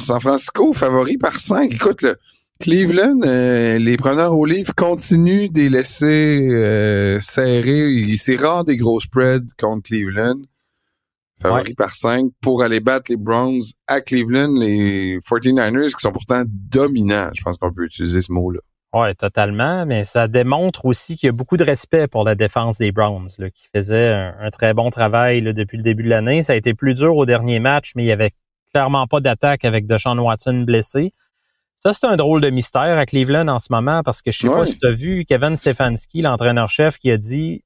San 0.00 0.18
Francisco, 0.18 0.72
favori 0.72 1.16
par 1.16 1.38
5. 1.38 1.72
Écoute, 1.72 2.02
le 2.02 2.16
Cleveland, 2.60 3.20
euh, 3.24 3.78
les 3.78 3.96
preneurs 3.96 4.32
au 4.32 4.44
livre 4.44 4.74
continuent 4.74 5.50
de 5.50 5.60
les 5.60 5.68
laisser 5.68 6.48
euh, 6.52 7.20
serrer. 7.20 8.16
C'est 8.16 8.36
rare 8.36 8.64
des 8.64 8.76
gros 8.76 9.00
spreads 9.00 9.52
contre 9.58 9.88
Cleveland 9.88 10.40
favori 11.44 11.74
par 11.74 11.94
5 11.94 12.26
pour 12.40 12.62
aller 12.62 12.80
battre 12.80 13.10
les 13.10 13.16
Browns 13.16 13.62
à 13.86 14.00
Cleveland, 14.00 14.58
les 14.58 15.18
49ers 15.18 15.94
qui 15.94 16.00
sont 16.00 16.12
pourtant 16.12 16.42
dominants. 16.46 17.30
Je 17.34 17.42
pense 17.42 17.58
qu'on 17.58 17.72
peut 17.72 17.84
utiliser 17.84 18.22
ce 18.22 18.32
mot-là. 18.32 18.60
Oui, 18.94 19.14
totalement, 19.16 19.84
mais 19.86 20.04
ça 20.04 20.28
démontre 20.28 20.86
aussi 20.86 21.16
qu'il 21.16 21.26
y 21.26 21.30
a 21.30 21.32
beaucoup 21.32 21.56
de 21.56 21.64
respect 21.64 22.06
pour 22.06 22.22
la 22.22 22.36
défense 22.36 22.78
des 22.78 22.92
Browns, 22.92 23.28
là, 23.38 23.50
qui 23.50 23.64
faisait 23.74 24.08
un, 24.08 24.50
très 24.50 24.72
bon 24.72 24.88
travail 24.90 25.40
là, 25.40 25.52
depuis 25.52 25.76
le 25.76 25.82
début 25.82 26.04
de 26.04 26.10
l'année. 26.10 26.44
Ça 26.44 26.52
a 26.52 26.56
été 26.56 26.74
plus 26.74 26.94
dur 26.94 27.16
au 27.16 27.26
dernier 27.26 27.58
match, 27.58 27.92
mais 27.96 28.04
il 28.04 28.06
y 28.06 28.12
avait 28.12 28.30
clairement 28.72 29.08
pas 29.08 29.18
d'attaque 29.18 29.64
avec 29.64 29.86
Deshaun 29.86 30.18
Watson 30.18 30.62
blessé. 30.64 31.12
Ça, 31.84 31.92
c'est 31.92 32.06
un 32.06 32.16
drôle 32.16 32.40
de 32.40 32.48
mystère 32.48 32.96
à 32.96 33.04
Cleveland 33.04 33.46
en 33.48 33.58
ce 33.58 33.66
moment 33.70 34.02
parce 34.02 34.22
que 34.22 34.32
je 34.32 34.38
sais 34.38 34.48
pas 34.48 34.64
si 34.64 34.78
tu 34.78 34.86
as 34.86 34.92
vu 34.92 35.26
Kevin 35.26 35.54
Stefanski, 35.54 36.22
l'entraîneur-chef, 36.22 36.96
qui 36.96 37.10
a 37.10 37.18
dit 37.18 37.62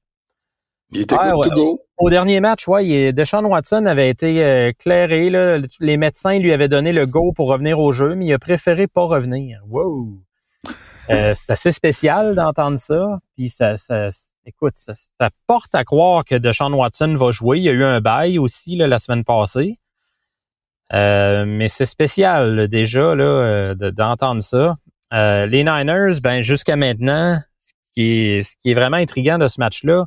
il 0.91 1.01
était 1.01 1.15
to 1.15 1.49
go. 1.55 1.81
Au 1.97 2.09
dernier 2.09 2.41
match, 2.41 2.67
ouais, 2.67 3.13
Deshaun 3.13 3.45
Watson 3.45 3.85
avait 3.85 4.09
été 4.09 4.43
euh, 4.43 4.71
clairé. 4.77 5.29
Là, 5.29 5.59
les 5.79 5.97
médecins 5.97 6.37
lui 6.37 6.51
avaient 6.51 6.67
donné 6.67 6.91
le 6.91 7.05
go 7.05 7.31
pour 7.31 7.47
revenir 7.47 7.79
au 7.79 7.93
jeu, 7.93 8.15
mais 8.15 8.25
il 8.25 8.33
a 8.33 8.39
préféré 8.39 8.87
pas 8.87 9.03
revenir. 9.03 9.61
Wow! 9.69 10.19
Euh, 11.09 11.33
c'est 11.35 11.51
assez 11.53 11.71
spécial 11.71 12.35
d'entendre 12.35 12.77
ça. 12.77 13.19
Puis 13.37 13.47
ça, 13.47 13.77
ça 13.77 14.09
écoute, 14.45 14.73
ça, 14.75 14.93
porte 15.47 15.75
à 15.75 15.85
croire 15.85 16.25
que 16.25 16.35
Deshaun 16.35 16.73
Watson 16.73 17.13
va 17.15 17.31
jouer. 17.31 17.59
Il 17.59 17.63
y 17.63 17.69
a 17.69 17.73
eu 17.73 17.83
un 17.83 18.01
bail 18.01 18.37
aussi 18.39 18.75
là, 18.75 18.87
la 18.87 18.99
semaine 18.99 19.23
passée. 19.23 19.77
Euh, 20.93 21.45
mais 21.45 21.69
c'est 21.69 21.85
spécial 21.85 22.67
déjà 22.67 23.15
là, 23.15 23.73
d'entendre 23.75 24.41
ça. 24.41 24.77
les 25.11 25.63
Niners, 25.63 26.19
ben 26.21 26.41
jusqu'à 26.41 26.75
maintenant, 26.75 27.39
ce 27.61 27.73
qui 27.93 28.69
est, 28.69 28.73
vraiment 28.73 28.97
intriguant 28.97 29.37
de 29.37 29.47
ce 29.47 29.59
match-là, 29.59 30.05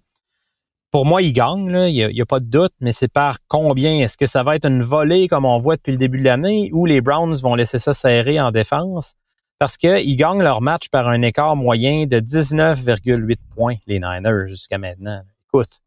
pour 0.90 1.06
moi, 1.06 1.22
il 1.22 1.32
gagne, 1.32 1.88
il 1.88 2.08
n'y 2.08 2.20
a, 2.20 2.26
pas 2.26 2.40
de 2.40 2.44
doute, 2.44 2.74
mais 2.80 2.92
c'est 2.92 3.10
par 3.10 3.38
combien? 3.48 3.98
Est-ce 4.00 4.18
que 4.18 4.26
ça 4.26 4.42
va 4.42 4.56
être 4.56 4.66
une 4.66 4.82
volée 4.82 5.26
comme 5.26 5.46
on 5.46 5.56
voit 5.56 5.76
depuis 5.76 5.92
le 5.92 5.98
début 5.98 6.18
de 6.18 6.24
l'année 6.24 6.68
ou 6.74 6.84
les 6.84 7.00
Browns 7.00 7.34
vont 7.36 7.54
laisser 7.54 7.78
ça 7.78 7.94
serrer 7.94 8.38
en 8.40 8.50
défense? 8.50 9.14
Parce 9.58 9.78
qu'ils 9.78 10.16
gagnent 10.16 10.42
leur 10.42 10.60
match 10.60 10.90
par 10.90 11.08
un 11.08 11.22
écart 11.22 11.56
moyen 11.56 12.06
de 12.06 12.20
19,8 12.20 13.36
points, 13.54 13.76
les 13.86 14.00
Niners, 14.00 14.48
jusqu'à 14.48 14.76
maintenant. 14.76 15.22
Écoute. 15.48 15.80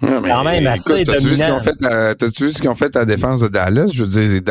Quand 0.00 0.44
même 0.44 0.66
assez 0.66 1.04
t'as-tu 1.04 2.44
vu 2.44 2.52
ce 2.52 2.60
qu'ils 2.60 2.70
ont 2.70 2.74
fait 2.74 2.94
à 2.96 3.00
la 3.00 3.04
défense 3.04 3.40
de 3.40 3.48
Dallas? 3.48 3.90
Je 3.92 4.04
veux 4.04 4.08
dire, 4.08 4.42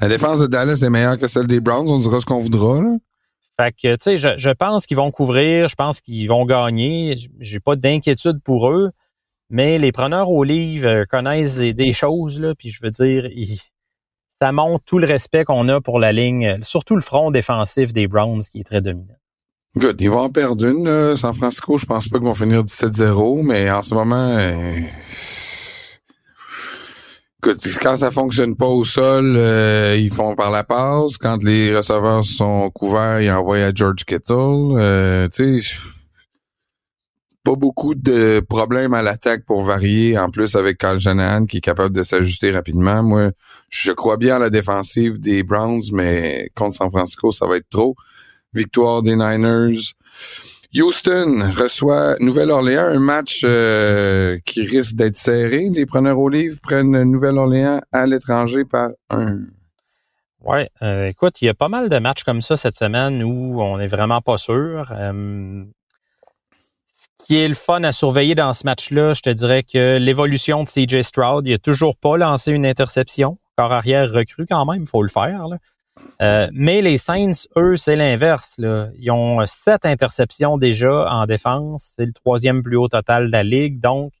la 0.00 0.08
défense 0.08 0.40
de 0.40 0.46
Dallas 0.46 0.82
est 0.84 0.90
meilleure 0.90 1.18
que 1.18 1.26
celle 1.26 1.46
des 1.46 1.60
Browns, 1.60 1.88
on 1.88 1.98
dira 1.98 2.20
ce 2.20 2.26
qu'on 2.26 2.38
voudra, 2.38 2.80
là. 2.80 2.96
Fait 3.58 3.72
que, 3.72 3.94
tu 3.96 3.98
sais, 4.00 4.16
je, 4.16 4.28
je 4.38 4.50
pense 4.50 4.86
qu'ils 4.86 4.96
vont 4.96 5.10
couvrir, 5.10 5.68
je 5.68 5.74
pense 5.74 6.00
qu'ils 6.00 6.26
vont 6.28 6.46
gagner. 6.46 7.18
J'ai 7.40 7.60
pas 7.60 7.76
d'inquiétude 7.76 8.40
pour 8.42 8.70
eux. 8.70 8.90
Mais 9.50 9.78
les 9.78 9.90
preneurs 9.90 10.30
au 10.30 10.44
livre 10.44 10.88
euh, 10.88 11.04
connaissent 11.04 11.56
des, 11.58 11.92
choses, 11.92 12.40
là, 12.40 12.54
puis 12.54 12.70
je 12.70 12.80
veux 12.82 12.92
dire, 12.92 13.28
ça 14.40 14.52
montre 14.52 14.84
tout 14.84 14.98
le 14.98 15.06
respect 15.06 15.44
qu'on 15.44 15.68
a 15.68 15.80
pour 15.80 15.98
la 15.98 16.12
ligne, 16.12 16.46
euh, 16.46 16.58
surtout 16.62 16.94
le 16.94 17.02
front 17.02 17.32
défensif 17.32 17.92
des 17.92 18.06
Browns 18.06 18.42
qui 18.42 18.60
est 18.60 18.64
très 18.64 18.80
dominant. 18.80 19.16
Good. 19.76 20.00
Ils 20.00 20.10
vont 20.10 20.20
en 20.20 20.30
perdre 20.30 20.66
une. 20.66 21.16
San 21.16 21.32
Francisco, 21.32 21.78
je 21.78 21.86
pense 21.86 22.08
pas 22.08 22.18
qu'ils 22.18 22.26
vont 22.26 22.34
finir 22.34 22.64
17-0, 22.64 23.42
mais 23.44 23.70
en 23.70 23.82
ce 23.82 23.94
moment, 23.94 24.36
euh, 24.36 24.80
quand 27.40 27.96
ça 27.96 28.10
fonctionne 28.10 28.56
pas 28.56 28.66
au 28.66 28.84
sol, 28.84 29.36
ils 29.96 30.12
font 30.12 30.34
par 30.34 30.50
la 30.50 30.64
passe. 30.64 31.18
Quand 31.18 31.42
les 31.42 31.76
receveurs 31.76 32.24
sont 32.24 32.68
couverts, 32.70 33.20
ils 33.20 33.30
envoient 33.30 33.58
à 33.58 33.72
George 33.72 34.04
Kittle. 34.04 35.28
tu 35.32 35.62
sais 35.62 35.78
pas 37.42 37.54
beaucoup 37.54 37.94
de 37.94 38.40
problèmes 38.40 38.92
à 38.94 39.02
l'attaque 39.02 39.44
pour 39.46 39.62
varier, 39.62 40.18
en 40.18 40.30
plus 40.30 40.56
avec 40.56 40.78
Carl 40.78 41.00
Shanahan 41.00 41.46
qui 41.46 41.58
est 41.58 41.62
capable 41.62 41.94
de 41.94 42.02
s'ajuster 42.02 42.50
rapidement. 42.50 43.02
Moi, 43.02 43.30
je 43.70 43.92
crois 43.92 44.16
bien 44.16 44.36
à 44.36 44.38
la 44.38 44.50
défensive 44.50 45.18
des 45.18 45.42
Browns, 45.42 45.82
mais 45.92 46.50
contre 46.54 46.76
San 46.76 46.90
Francisco, 46.90 47.30
ça 47.30 47.46
va 47.46 47.56
être 47.56 47.68
trop. 47.70 47.94
Victoire 48.54 49.02
des 49.02 49.16
Niners. 49.16 49.94
Houston 50.74 51.40
reçoit 51.56 52.16
Nouvelle-Orléans, 52.20 52.84
un 52.84 53.00
match 53.00 53.42
euh, 53.44 54.38
qui 54.46 54.64
risque 54.66 54.94
d'être 54.94 55.16
serré. 55.16 55.68
Les 55.72 55.84
preneurs 55.84 56.18
au 56.18 56.28
livre 56.28 56.58
prennent 56.62 57.02
Nouvelle-Orléans 57.02 57.80
à 57.92 58.06
l'étranger 58.06 58.64
par 58.64 58.90
un. 59.10 59.40
Ouais, 60.42 60.70
euh, 60.82 61.06
écoute, 61.06 61.42
il 61.42 61.46
y 61.46 61.48
a 61.48 61.54
pas 61.54 61.68
mal 61.68 61.88
de 61.88 61.98
matchs 61.98 62.22
comme 62.22 62.40
ça 62.40 62.56
cette 62.56 62.76
semaine 62.76 63.22
où 63.22 63.60
on 63.60 63.78
n'est 63.78 63.88
vraiment 63.88 64.20
pas 64.20 64.38
sûr. 64.38 64.92
Euh, 64.92 65.64
qui 67.18 67.36
est 67.36 67.48
le 67.48 67.54
fun 67.54 67.82
à 67.82 67.92
surveiller 67.92 68.34
dans 68.34 68.52
ce 68.52 68.64
match-là, 68.64 69.14
je 69.14 69.22
te 69.22 69.30
dirais 69.30 69.62
que 69.62 69.98
l'évolution 69.98 70.64
de 70.64 70.68
CJ 70.68 71.02
Stroud, 71.02 71.46
il 71.46 71.54
a 71.54 71.58
toujours 71.58 71.96
pas 71.96 72.16
lancé 72.16 72.52
une 72.52 72.64
interception. 72.64 73.38
Corps 73.56 73.72
arrière 73.72 74.10
recru 74.10 74.46
quand 74.48 74.64
même, 74.64 74.82
il 74.82 74.88
faut 74.88 75.02
le 75.02 75.08
faire. 75.08 75.46
Euh, 76.22 76.48
mais 76.52 76.82
les 76.82 76.98
Saints, 76.98 77.46
eux, 77.56 77.76
c'est 77.76 77.96
l'inverse. 77.96 78.56
Ils 78.58 79.10
ont 79.10 79.44
sept 79.46 79.84
interceptions 79.84 80.58
déjà 80.58 81.06
en 81.10 81.26
défense. 81.26 81.92
C'est 81.96 82.06
le 82.06 82.12
troisième 82.12 82.62
plus 82.62 82.76
haut 82.76 82.88
total 82.88 83.26
de 83.26 83.32
la 83.32 83.42
ligue. 83.42 83.80
Donc, 83.80 84.12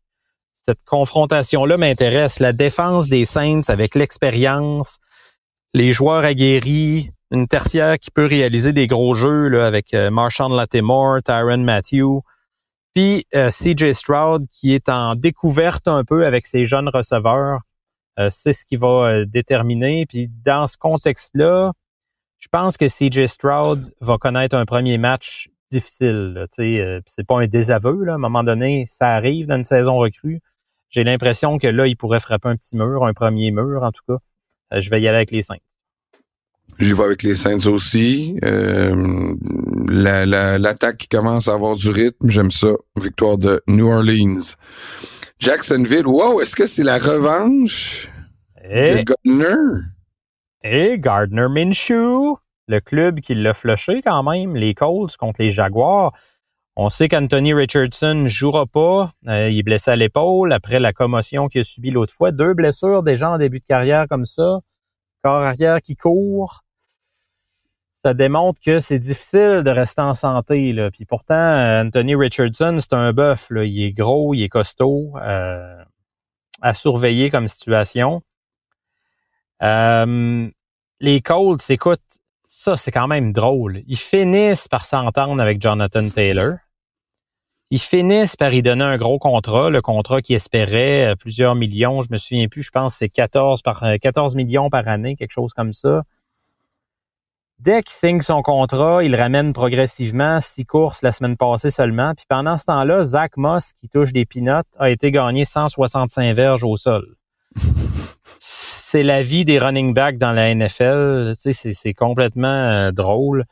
cette 0.66 0.82
confrontation-là 0.84 1.76
m'intéresse. 1.76 2.38
La 2.38 2.52
défense 2.52 3.08
des 3.08 3.24
Saints 3.24 3.62
avec 3.68 3.94
l'expérience, 3.94 4.98
les 5.74 5.92
joueurs 5.92 6.24
aguerris, 6.24 7.10
une 7.30 7.46
tertiaire 7.46 7.98
qui 7.98 8.10
peut 8.10 8.26
réaliser 8.26 8.72
des 8.72 8.86
gros 8.86 9.14
jeux 9.14 9.62
avec 9.62 9.94
euh, 9.94 10.10
Marshawn 10.10 10.54
Latimore, 10.54 11.22
Tyron 11.22 11.58
Matthew. 11.58 12.22
Puis 12.94 13.24
euh, 13.34 13.50
CJ 13.50 13.92
Stroud 13.92 14.46
qui 14.50 14.74
est 14.74 14.88
en 14.88 15.14
découverte 15.14 15.86
un 15.86 16.04
peu 16.04 16.26
avec 16.26 16.46
ses 16.46 16.64
jeunes 16.64 16.88
receveurs. 16.88 17.60
Euh, 18.18 18.28
c'est 18.30 18.52
ce 18.52 18.64
qui 18.64 18.76
va 18.76 18.88
euh, 18.88 19.24
déterminer. 19.24 20.04
Puis 20.06 20.30
dans 20.44 20.66
ce 20.66 20.76
contexte-là, 20.76 21.72
je 22.38 22.48
pense 22.50 22.76
que 22.76 22.86
CJ 22.86 23.26
Stroud 23.26 23.94
va 24.00 24.18
connaître 24.18 24.56
un 24.56 24.64
premier 24.64 24.98
match 24.98 25.48
difficile. 25.70 26.46
Euh, 26.58 27.00
c'est 27.06 27.26
pas 27.26 27.40
un 27.40 27.46
désaveu. 27.46 28.08
À 28.08 28.14
un 28.14 28.18
moment 28.18 28.42
donné, 28.42 28.84
ça 28.86 29.08
arrive 29.08 29.46
dans 29.46 29.56
une 29.56 29.64
saison 29.64 29.96
recrue. 29.96 30.40
J'ai 30.88 31.04
l'impression 31.04 31.58
que 31.58 31.68
là, 31.68 31.86
il 31.86 31.96
pourrait 31.96 32.20
frapper 32.20 32.48
un 32.48 32.56
petit 32.56 32.76
mur, 32.76 33.04
un 33.04 33.14
premier 33.14 33.52
mur 33.52 33.82
en 33.82 33.92
tout 33.92 34.02
cas. 34.08 34.16
je 34.80 34.90
vais 34.90 35.00
y 35.00 35.06
aller 35.06 35.16
avec 35.18 35.30
les 35.30 35.42
Saints. 35.42 35.54
J'y 36.78 36.92
vais 36.92 37.04
avec 37.04 37.22
les 37.22 37.36
Saints 37.36 37.66
aussi. 37.68 38.36
L'attaque 39.88 40.96
qui 40.96 41.08
commence 41.08 41.46
à 41.46 41.52
avoir 41.52 41.76
du 41.76 41.90
rythme, 41.90 42.28
j'aime 42.28 42.50
ça. 42.50 42.72
Victoire 42.96 43.38
de 43.38 43.62
New 43.68 43.86
Orleans. 43.86 44.56
Jacksonville, 45.40 46.06
wow, 46.06 46.40
est-ce 46.40 46.54
que 46.54 46.66
c'est 46.66 46.82
la 46.82 46.98
revanche 46.98 48.08
de 48.62 49.02
Gardner? 49.02 49.86
Et 50.62 50.98
Gardner 50.98 51.48
Minshew, 51.48 52.36
le 52.68 52.80
club 52.80 53.20
qui 53.20 53.34
l'a 53.34 53.54
flushé 53.54 54.02
quand 54.02 54.22
même, 54.22 54.54
les 54.54 54.74
Colts 54.74 55.16
contre 55.16 55.42
les 55.42 55.50
Jaguars. 55.50 56.12
On 56.76 56.88
sait 56.88 57.08
qu'Anthony 57.08 57.54
Richardson 57.54 58.24
jouera 58.26 58.66
pas. 58.66 59.12
Euh, 59.26 59.48
il 59.50 59.58
est 59.58 59.62
blessé 59.62 59.90
à 59.90 59.96
l'épaule 59.96 60.52
après 60.52 60.78
la 60.78 60.92
commotion 60.92 61.48
qu'il 61.48 61.62
a 61.62 61.64
subie 61.64 61.90
l'autre 61.90 62.12
fois. 62.12 62.32
Deux 62.32 62.54
blessures 62.54 63.02
déjà 63.02 63.30
en 63.30 63.38
début 63.38 63.60
de 63.60 63.66
carrière 63.66 64.06
comme 64.08 64.24
ça 64.24 64.60
corps 65.22 65.42
arrière 65.42 65.80
qui 65.80 65.96
court, 65.96 66.64
ça 68.04 68.14
démontre 68.14 68.60
que 68.60 68.78
c'est 68.78 68.98
difficile 68.98 69.62
de 69.62 69.70
rester 69.70 70.00
en 70.00 70.14
santé. 70.14 70.72
Là. 70.72 70.90
Puis 70.90 71.04
pourtant, 71.04 71.80
Anthony 71.82 72.14
Richardson, 72.14 72.78
c'est 72.80 72.94
un 72.94 73.12
bœuf. 73.12 73.48
Il 73.50 73.82
est 73.82 73.92
gros, 73.92 74.32
il 74.34 74.42
est 74.42 74.48
costaud, 74.48 75.12
euh, 75.16 75.84
à 76.62 76.74
surveiller 76.74 77.30
comme 77.30 77.48
situation. 77.48 78.22
Euh, 79.62 80.48
les 81.00 81.20
Colts, 81.20 81.68
écoute, 81.68 82.00
ça, 82.46 82.76
c'est 82.76 82.90
quand 82.90 83.06
même 83.06 83.32
drôle. 83.32 83.80
Ils 83.86 83.98
finissent 83.98 84.68
par 84.68 84.86
s'entendre 84.86 85.42
avec 85.42 85.60
Jonathan 85.60 86.08
Taylor. 86.08 86.54
Ils 87.70 87.78
finissent 87.78 88.34
par 88.34 88.52
y 88.52 88.62
donner 88.62 88.82
un 88.82 88.96
gros 88.96 89.18
contrat, 89.18 89.70
le 89.70 89.80
contrat 89.80 90.22
qui 90.22 90.34
espérait 90.34 91.12
euh, 91.12 91.16
plusieurs 91.16 91.54
millions. 91.54 92.00
Je 92.00 92.08
me 92.10 92.16
souviens 92.16 92.48
plus, 92.48 92.62
je 92.62 92.70
pense 92.70 92.94
que 92.94 92.98
c'est 92.98 93.08
14 93.10 93.62
par 93.62 93.84
14 94.00 94.34
millions 94.34 94.70
par 94.70 94.88
année, 94.88 95.16
quelque 95.16 95.32
chose 95.32 95.52
comme 95.52 95.72
ça. 95.72 96.02
Dès 97.60 97.82
qu'il 97.82 97.92
signe 97.92 98.22
son 98.22 98.40
contrat, 98.40 99.04
il 99.04 99.14
ramène 99.14 99.52
progressivement 99.52 100.40
six 100.40 100.64
courses 100.64 101.02
la 101.02 101.12
semaine 101.12 101.36
passée 101.36 101.70
seulement. 101.70 102.14
Puis 102.14 102.24
pendant 102.26 102.56
ce 102.56 102.64
temps-là, 102.64 103.04
Zach 103.04 103.36
Moss, 103.36 103.74
qui 103.74 103.90
touche 103.90 104.14
des 104.14 104.24
pinottes, 104.24 104.66
a 104.78 104.88
été 104.88 105.10
gagné 105.10 105.44
165 105.44 106.34
verges 106.34 106.64
au 106.64 106.78
sol. 106.78 107.16
c'est 108.40 109.02
la 109.02 109.20
vie 109.20 109.44
des 109.44 109.58
running 109.58 109.92
backs 109.92 110.16
dans 110.16 110.32
la 110.32 110.54
NFL. 110.54 111.34
Tu 111.38 111.52
sais, 111.52 111.72
c'est 111.74 111.92
complètement 111.92 112.48
euh, 112.48 112.92
drôle. 112.92 113.44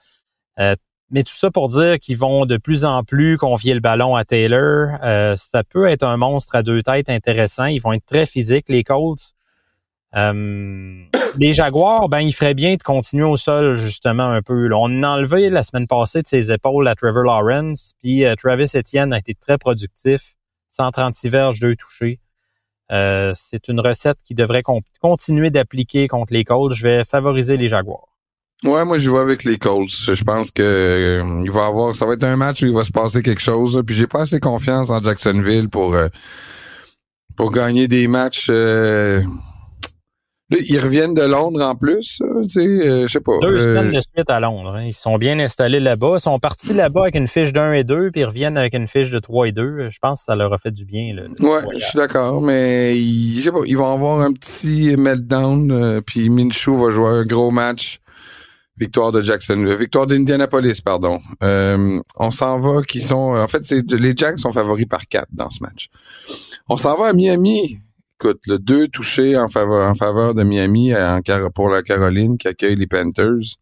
Euh, 0.58 0.74
mais 1.10 1.22
tout 1.22 1.34
ça 1.34 1.50
pour 1.50 1.68
dire 1.68 1.98
qu'ils 1.98 2.16
vont 2.16 2.46
de 2.46 2.56
plus 2.56 2.86
en 2.86 3.04
plus 3.04 3.36
confier 3.36 3.74
le 3.74 3.80
ballon 3.80 4.16
à 4.16 4.24
Taylor. 4.24 4.98
Euh, 5.02 5.36
ça 5.36 5.64
peut 5.64 5.86
être 5.86 6.02
un 6.02 6.16
monstre 6.16 6.54
à 6.54 6.62
deux 6.62 6.82
têtes 6.82 7.10
intéressant. 7.10 7.66
Ils 7.66 7.82
vont 7.82 7.92
être 7.92 8.06
très 8.06 8.24
physiques, 8.24 8.70
les 8.70 8.84
Colts. 8.84 9.34
Euh, 10.16 11.04
les 11.38 11.52
Jaguars, 11.52 12.08
ben, 12.08 12.20
il 12.20 12.32
ferait 12.32 12.54
bien 12.54 12.74
de 12.74 12.82
continuer 12.82 13.24
au 13.24 13.36
sol, 13.36 13.76
justement, 13.76 14.30
un 14.30 14.42
peu. 14.42 14.70
On 14.74 15.02
a 15.02 15.08
enlevé 15.08 15.50
la 15.50 15.62
semaine 15.62 15.86
passée 15.86 16.22
de 16.22 16.26
ses 16.26 16.50
épaules 16.52 16.88
à 16.88 16.94
Trevor 16.94 17.24
Lawrence, 17.24 17.94
puis 18.00 18.24
euh, 18.24 18.34
Travis 18.34 18.70
Etienne 18.74 19.12
a 19.12 19.18
été 19.18 19.34
très 19.34 19.58
productif. 19.58 20.36
136 20.70 21.28
verges, 21.28 21.60
deux 21.60 21.76
touchés. 21.76 22.20
Euh, 22.90 23.32
c'est 23.34 23.68
une 23.68 23.80
recette 23.80 24.18
qui 24.24 24.34
devrait 24.34 24.62
continuer 25.00 25.50
d'appliquer 25.50 26.08
contre 26.08 26.32
les 26.32 26.44
Colts. 26.44 26.72
Je 26.74 26.82
vais 26.82 27.04
favoriser 27.04 27.56
les 27.56 27.68
Jaguars. 27.68 28.08
Ouais, 28.64 28.84
moi 28.84 28.98
je 28.98 29.08
vois 29.08 29.20
avec 29.20 29.44
les 29.44 29.58
Colts. 29.58 29.90
Je 29.90 30.24
pense 30.24 30.50
que 30.50 31.22
il 31.44 31.50
va 31.50 31.66
avoir, 31.66 31.94
ça 31.94 32.06
va 32.06 32.14
être 32.14 32.24
un 32.24 32.36
match 32.36 32.62
où 32.62 32.66
il 32.66 32.74
va 32.74 32.82
se 32.82 32.90
passer 32.90 33.22
quelque 33.22 33.42
chose. 33.42 33.82
Puis 33.86 33.94
j'ai 33.94 34.06
pas 34.06 34.22
assez 34.22 34.40
confiance 34.40 34.90
en 34.90 35.02
Jacksonville 35.02 35.68
pour 35.68 35.96
pour 37.36 37.52
gagner 37.52 37.88
des 37.88 38.08
matchs 38.08 38.50
ils 40.50 40.78
reviennent 40.78 41.14
de 41.14 41.22
Londres 41.22 41.62
en 41.62 41.74
plus, 41.74 42.22
tu 42.42 42.48
sais, 42.48 42.60
euh, 42.60 43.06
je 43.06 43.12
sais 43.12 43.20
pas. 43.20 43.38
Deux 43.42 43.56
euh, 43.56 43.60
semaines 43.60 43.92
de 43.92 44.00
suite 44.00 44.30
à 44.30 44.40
Londres. 44.40 44.76
Hein. 44.76 44.84
Ils 44.84 44.94
sont 44.94 45.18
bien 45.18 45.38
installés 45.38 45.80
là-bas. 45.80 46.14
Ils 46.16 46.20
sont 46.20 46.38
partis 46.38 46.72
là-bas 46.72 47.02
avec 47.02 47.16
une 47.16 47.28
fiche 47.28 47.52
d'un 47.52 47.72
et 47.74 47.84
deux, 47.84 48.10
puis 48.10 48.22
ils 48.22 48.24
reviennent 48.24 48.56
avec 48.56 48.72
une 48.74 48.88
fiche 48.88 49.10
de 49.10 49.18
3 49.18 49.48
et 49.48 49.52
2. 49.52 49.90
Je 49.90 49.98
pense 50.00 50.20
que 50.20 50.24
ça 50.24 50.36
leur 50.36 50.52
a 50.54 50.58
fait 50.58 50.70
du 50.70 50.86
bien. 50.86 51.14
Là, 51.14 51.24
ouais, 51.40 51.60
je 51.78 51.84
suis 51.84 51.98
d'accord, 51.98 52.40
mais 52.40 52.96
ils, 52.96 53.40
je 53.40 53.44
sais 53.44 53.52
pas, 53.52 53.60
ils 53.66 53.76
vont 53.76 53.92
avoir 53.92 54.20
un 54.20 54.32
petit 54.32 54.96
meltdown, 54.96 55.70
euh, 55.70 56.00
puis 56.00 56.30
Minshew 56.30 56.76
va 56.76 56.90
jouer 56.90 57.08
un 57.08 57.24
gros 57.24 57.50
match. 57.50 57.98
Victoire 58.78 59.10
de 59.10 59.20
Jackson, 59.22 59.56
victoire 59.76 60.06
d'Indianapolis, 60.06 60.80
pardon. 60.80 61.18
on 61.42 62.30
s'en 62.30 62.60
va 62.60 62.82
qui 62.82 63.00
sont, 63.00 63.34
en 63.36 63.48
fait, 63.48 63.68
les 63.90 64.16
Jacks 64.16 64.38
sont 64.38 64.52
favoris 64.52 64.86
par 64.86 65.08
quatre 65.08 65.26
dans 65.32 65.50
ce 65.50 65.64
match. 65.64 65.88
On 66.68 66.76
s'en 66.76 66.96
va 66.96 67.06
à 67.06 67.12
Miami 67.12 67.80
écoute, 68.20 68.40
le 68.46 68.58
deux 68.58 68.88
touchés 68.88 69.36
en 69.36 69.48
faveur, 69.48 69.88
en 69.88 69.94
faveur 69.94 70.34
de 70.34 70.42
Miami 70.42 70.94
en, 70.94 71.20
pour 71.54 71.68
la 71.68 71.82
Caroline 71.82 72.36
qui 72.36 72.48
accueille 72.48 72.74
les 72.74 72.86
Panthers. 72.86 73.56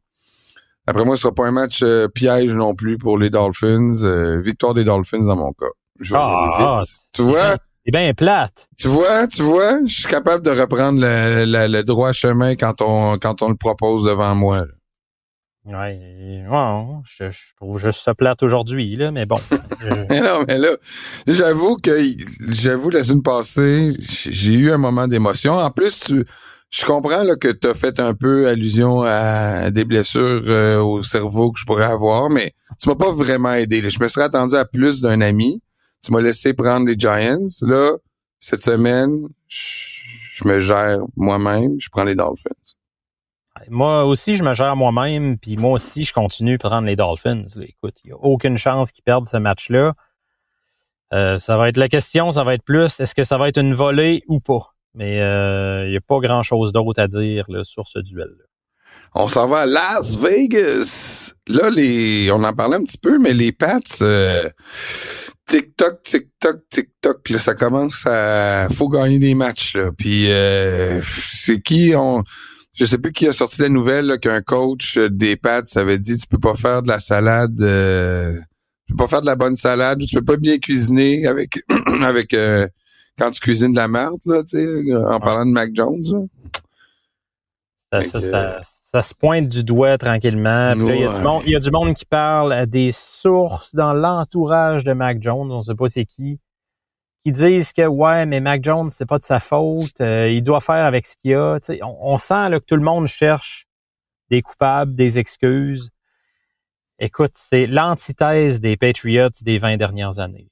Après 0.86 1.04
moi, 1.04 1.16
ce 1.16 1.22
sera 1.22 1.34
pas 1.34 1.46
un 1.46 1.50
match 1.50 1.80
euh, 1.82 2.08
piège 2.08 2.54
non 2.54 2.74
plus 2.74 2.96
pour 2.96 3.18
les 3.18 3.28
Dolphins. 3.28 4.02
Euh, 4.02 4.40
victoire 4.40 4.72
des 4.72 4.84
Dolphins 4.84 5.26
dans 5.26 5.36
mon 5.36 5.52
cas. 5.52 5.66
Je 6.00 6.14
ah, 6.16 6.80
tu 7.12 7.22
vois? 7.22 7.56
C'est 7.84 7.92
bien 7.92 8.12
plate. 8.14 8.68
Tu 8.78 8.88
vois, 8.88 9.26
tu 9.26 9.42
vois, 9.42 9.78
je 9.86 9.92
suis 9.92 10.08
capable 10.08 10.44
de 10.44 10.50
reprendre 10.50 11.00
le, 11.00 11.66
le, 11.68 11.82
droit 11.82 12.12
chemin 12.12 12.56
quand 12.56 12.82
on 12.82 13.16
quand 13.18 13.42
on 13.42 13.48
le 13.48 13.56
propose 13.56 14.04
devant 14.04 14.34
moi. 14.34 14.64
Ouais, 15.64 15.98
je, 17.04 17.54
trouve 17.56 17.78
juste 17.78 18.00
ça 18.00 18.14
plate 18.14 18.42
aujourd'hui, 18.42 18.94
là, 18.96 19.10
mais 19.10 19.26
bon. 19.26 19.36
non, 20.10 20.44
mais 20.46 20.58
là, 20.58 20.70
j'avoue 21.26 21.76
que 21.76 21.90
j'avoue 22.48 22.90
la 22.90 23.02
semaine 23.02 23.22
passée, 23.22 23.92
j'ai 23.98 24.54
eu 24.54 24.70
un 24.70 24.78
moment 24.78 25.06
d'émotion. 25.06 25.54
En 25.54 25.70
plus, 25.70 25.98
tu, 26.00 26.24
je 26.70 26.84
comprends 26.84 27.22
là, 27.22 27.36
que 27.36 27.48
tu 27.48 27.66
as 27.68 27.74
fait 27.74 28.00
un 28.00 28.14
peu 28.14 28.48
allusion 28.48 29.02
à 29.02 29.70
des 29.70 29.84
blessures 29.84 30.42
euh, 30.46 30.80
au 30.80 31.02
cerveau 31.02 31.50
que 31.50 31.58
je 31.58 31.64
pourrais 31.64 31.86
avoir, 31.86 32.28
mais 32.28 32.52
tu 32.80 32.88
m'as 32.88 32.96
pas 32.96 33.12
vraiment 33.12 33.52
aidé. 33.54 33.88
Je 33.88 34.02
me 34.02 34.08
serais 34.08 34.26
attendu 34.26 34.54
à 34.56 34.64
plus 34.64 35.00
d'un 35.00 35.20
ami. 35.20 35.62
Tu 36.02 36.12
m'as 36.12 36.20
laissé 36.20 36.54
prendre 36.54 36.86
les 36.86 36.94
Giants. 36.98 37.46
Là, 37.62 37.92
cette 38.38 38.62
semaine, 38.62 39.28
je 39.48 40.46
me 40.46 40.60
gère 40.60 41.00
moi-même, 41.16 41.76
je 41.78 41.88
prends 41.90 42.04
les 42.04 42.14
Dolphins. 42.14 42.50
Moi 43.68 44.04
aussi, 44.04 44.36
je 44.36 44.44
me 44.44 44.54
gère 44.54 44.76
moi-même, 44.76 45.38
puis 45.38 45.56
moi 45.56 45.72
aussi, 45.72 46.04
je 46.04 46.12
continue 46.12 46.54
à 46.54 46.58
prendre 46.58 46.86
les 46.86 46.96
Dolphins. 46.96 47.44
Écoute, 47.60 47.96
il 48.04 48.08
n'y 48.08 48.12
a 48.12 48.16
aucune 48.16 48.58
chance 48.58 48.92
qu'ils 48.92 49.04
perdent 49.04 49.26
ce 49.26 49.36
match-là. 49.36 49.94
Euh, 51.12 51.38
ça 51.38 51.56
va 51.56 51.68
être 51.68 51.76
la 51.76 51.88
question, 51.88 52.30
ça 52.30 52.44
va 52.44 52.54
être 52.54 52.64
plus, 52.64 53.00
est-ce 53.00 53.14
que 53.14 53.24
ça 53.24 53.38
va 53.38 53.48
être 53.48 53.58
une 53.58 53.74
volée 53.74 54.22
ou 54.26 54.40
pas? 54.40 54.74
Mais 54.94 55.20
euh, 55.20 55.86
il 55.86 55.90
n'y 55.90 55.96
a 55.96 56.00
pas 56.00 56.18
grand-chose 56.20 56.72
d'autre 56.72 57.00
à 57.00 57.06
dire 57.06 57.44
là, 57.48 57.64
sur 57.64 57.86
ce 57.86 57.98
duel-là. 57.98 58.44
On 59.14 59.28
s'en 59.28 59.46
va 59.48 59.60
à 59.60 59.66
Las 59.66 60.16
Vegas. 60.16 61.32
Là, 61.46 61.70
les, 61.70 62.30
on 62.32 62.42
en 62.42 62.52
parlait 62.52 62.76
un 62.76 62.82
petit 62.82 62.98
peu, 62.98 63.18
mais 63.18 63.32
les 63.32 63.52
Pats, 63.52 63.78
euh, 64.02 64.48
tic-toc, 65.46 66.02
tic-toc, 66.02 66.68
tic-toc, 66.70 67.28
ça 67.38 67.54
commence 67.54 68.06
à... 68.06 68.68
faut 68.72 68.88
gagner 68.88 69.18
des 69.18 69.34
matchs. 69.34 69.76
Là. 69.76 69.90
Puis 69.96 70.26
c'est 71.04 71.60
qui 71.62 71.94
on 71.96 72.24
je 72.76 72.84
sais 72.84 72.98
plus 72.98 73.12
qui 73.12 73.26
a 73.26 73.32
sorti 73.32 73.62
la 73.62 73.68
nouvelle 73.68 74.18
qu'un 74.20 74.42
coach 74.42 74.98
des 74.98 75.36
Pats 75.36 75.62
avait 75.74 75.98
dit 75.98 76.16
tu 76.18 76.26
peux 76.26 76.38
pas 76.38 76.54
faire 76.54 76.82
de 76.82 76.88
la 76.88 77.00
salade 77.00 77.60
euh, 77.60 78.38
tu 78.86 78.92
peux 78.92 79.04
pas 79.04 79.08
faire 79.08 79.22
de 79.22 79.26
la 79.26 79.36
bonne 79.36 79.56
salade 79.56 80.02
ou 80.02 80.06
tu 80.06 80.14
peux 80.16 80.24
pas 80.24 80.36
bien 80.36 80.58
cuisiner 80.58 81.26
avec 81.26 81.58
avec 82.02 82.34
euh, 82.34 82.68
quand 83.18 83.30
tu 83.30 83.40
cuisines 83.40 83.72
de 83.72 83.76
la 83.76 83.88
merde 83.88 84.20
là 84.26 84.42
tu 84.44 84.58
sais 84.58 84.94
en 84.94 85.18
parlant 85.18 85.46
de 85.46 85.52
Mac 85.52 85.70
Jones 85.74 86.28
ça, 87.92 88.02
ça, 88.02 88.60
ça, 88.60 89.02
se 89.02 89.14
pointe 89.14 89.48
du 89.48 89.62
doigt 89.62 89.96
tranquillement. 89.96 90.72
Il 90.74 91.46
y, 91.46 91.50
y, 91.50 91.56
a 91.56 91.60
du 91.60 91.70
monde 91.70 91.94
qui 91.94 92.04
parle 92.04 92.52
à 92.52 92.66
des 92.66 92.90
sources 92.92 93.74
dans 93.74 93.92
l'entourage 93.92 94.82
de 94.82 94.92
Mac 94.92 95.22
Jones. 95.22 95.52
On 95.52 95.62
sait 95.62 95.76
pas 95.76 95.86
c'est 95.86 96.04
qui 96.04 96.40
qui 97.26 97.32
disent 97.32 97.72
que 97.72 97.84
ouais, 97.84 98.24
mais 98.24 98.38
Mac 98.38 98.62
Jones, 98.62 98.88
c'est 98.88 99.04
pas 99.04 99.18
de 99.18 99.24
sa 99.24 99.40
faute, 99.40 100.00
euh, 100.00 100.30
il 100.30 100.44
doit 100.44 100.60
faire 100.60 100.84
avec 100.84 101.04
ce 101.06 101.16
qu'il 101.16 101.34
a. 101.34 101.58
On, 101.82 102.16
sent 102.16 102.50
là, 102.50 102.60
que 102.60 102.64
tout 102.64 102.76
le 102.76 102.84
monde 102.84 103.08
cherche 103.08 103.66
des 104.30 104.42
coupables, 104.42 104.94
des 104.94 105.18
excuses. 105.18 105.90
Écoute, 107.00 107.32
c'est 107.34 107.66
l'antithèse 107.66 108.60
des 108.60 108.76
Patriots 108.76 109.30
des 109.42 109.58
20 109.58 109.76
dernières 109.76 110.20
années. 110.20 110.46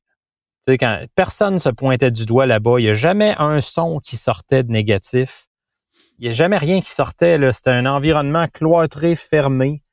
sais, 0.66 0.76
quand 0.76 1.04
personne 1.14 1.60
se 1.60 1.68
pointait 1.68 2.10
du 2.10 2.26
doigt 2.26 2.46
là-bas, 2.46 2.80
il 2.80 2.82
n'y 2.82 2.90
a 2.90 2.94
jamais 2.94 3.37
un 3.38 3.60
son 3.60 4.00
qui 4.00 4.16
sortait 4.16 4.64
de 4.64 4.72
négatif. 4.72 5.46
Il 6.18 6.24
n'y 6.24 6.30
a 6.30 6.32
jamais 6.32 6.58
rien 6.58 6.80
qui 6.80 6.90
sortait. 6.90 7.38
C'était 7.52 7.70
un 7.70 7.87
environnement 7.87 8.48
cloîtré, 8.48 9.14
fermé. 9.14 9.84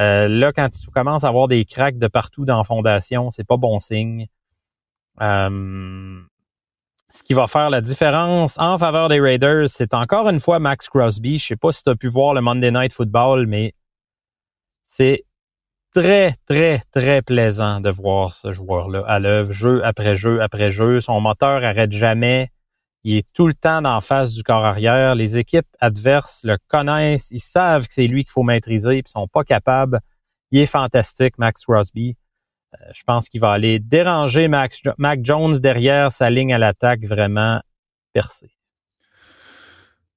Euh, 0.00 0.26
là, 0.26 0.54
quand 0.54 0.70
tu 0.70 0.90
commences 0.90 1.24
à 1.24 1.28
avoir 1.28 1.48
des 1.48 1.66
cracks 1.66 1.98
de 1.98 2.08
partout 2.08 2.46
dans 2.46 2.56
la 2.56 2.64
fondation, 2.64 3.28
c'est 3.28 3.46
pas 3.46 3.58
bon 3.58 3.78
signe. 3.78 4.26
Euh, 5.20 6.20
ce 7.10 7.22
qui 7.22 7.34
va 7.34 7.46
faire 7.46 7.70
la 7.70 7.80
différence 7.80 8.58
en 8.58 8.78
faveur 8.78 9.08
des 9.08 9.20
Raiders, 9.20 9.68
c'est 9.68 9.94
encore 9.94 10.28
une 10.28 10.40
fois 10.40 10.58
Max 10.58 10.88
Crosby. 10.88 11.38
Je 11.38 11.46
sais 11.46 11.56
pas 11.56 11.72
si 11.72 11.82
tu 11.82 11.90
as 11.90 11.96
pu 11.96 12.08
voir 12.08 12.34
le 12.34 12.40
Monday 12.40 12.70
Night 12.70 12.92
Football, 12.92 13.46
mais 13.46 13.72
c'est 14.82 15.24
très, 15.94 16.34
très, 16.46 16.82
très 16.92 17.22
plaisant 17.22 17.80
de 17.80 17.90
voir 17.90 18.32
ce 18.32 18.52
joueur-là 18.52 19.04
à 19.06 19.18
l'œuvre, 19.18 19.52
jeu 19.52 19.84
après 19.84 20.16
jeu 20.16 20.42
après 20.42 20.70
jeu. 20.70 21.00
Son 21.00 21.20
moteur 21.20 21.64
arrête 21.64 21.92
jamais. 21.92 22.50
Il 23.04 23.16
est 23.16 23.26
tout 23.32 23.46
le 23.46 23.54
temps 23.54 23.84
en 23.84 24.00
face 24.00 24.34
du 24.34 24.42
corps 24.42 24.64
arrière. 24.64 25.14
Les 25.14 25.38
équipes 25.38 25.68
adverses 25.80 26.40
le 26.44 26.58
connaissent. 26.68 27.30
Ils 27.30 27.40
savent 27.40 27.86
que 27.86 27.94
c'est 27.94 28.06
lui 28.06 28.24
qu'il 28.24 28.32
faut 28.32 28.42
maîtriser, 28.42 29.02
puis 29.02 29.10
sont 29.10 29.28
pas 29.28 29.44
capables. 29.44 30.00
Il 30.50 30.60
est 30.60 30.66
fantastique, 30.66 31.38
Max 31.38 31.64
Crosby. 31.64 32.16
Euh, 32.74 32.84
je 32.94 33.02
pense 33.06 33.28
qu'il 33.28 33.40
va 33.40 33.52
aller 33.52 33.78
déranger 33.78 34.48
Mac, 34.48 34.74
Jones 35.22 35.58
derrière 35.58 36.12
sa 36.12 36.30
ligne 36.30 36.52
à 36.52 36.58
l'attaque 36.58 37.04
vraiment 37.04 37.60
percée. 38.12 38.50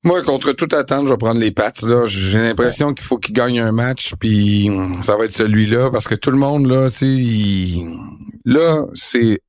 Moi, 0.03 0.23
contre 0.23 0.51
toute 0.53 0.73
attente, 0.73 1.05
je 1.05 1.11
vais 1.11 1.17
prendre 1.17 1.39
les 1.39 1.51
Pats. 1.51 1.71
Là, 1.83 2.05
j'ai 2.07 2.39
l'impression 2.39 2.93
qu'il 2.93 3.05
faut 3.05 3.19
qu'il 3.19 3.35
gagne 3.35 3.59
un 3.59 3.71
match, 3.71 4.15
puis 4.19 4.67
ça 5.01 5.15
va 5.15 5.25
être 5.25 5.33
celui-là, 5.33 5.91
parce 5.91 6.07
que 6.07 6.15
tout 6.15 6.31
le 6.31 6.37
monde 6.37 6.65
là, 6.65 6.89
tu 6.89 6.95
sais, 6.95 7.85
là, 8.43 8.87
c'est 8.93 9.41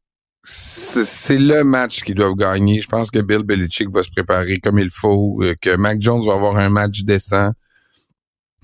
c'est 0.45 1.39
le 1.39 1.63
match 1.63 2.03
qu'ils 2.03 2.17
doivent 2.17 2.35
gagner. 2.35 2.81
Je 2.81 2.89
pense 2.89 3.11
que 3.11 3.21
Bill 3.21 3.45
Belichick 3.45 3.89
va 3.91 4.03
se 4.03 4.11
préparer 4.11 4.59
comme 4.59 4.79
il 4.79 4.91
faut, 4.91 5.41
euh, 5.43 5.55
que 5.61 5.77
Mac 5.77 6.01
Jones 6.01 6.23
va 6.27 6.35
avoir 6.35 6.57
un 6.57 6.69
match 6.69 7.03
décent 7.05 7.53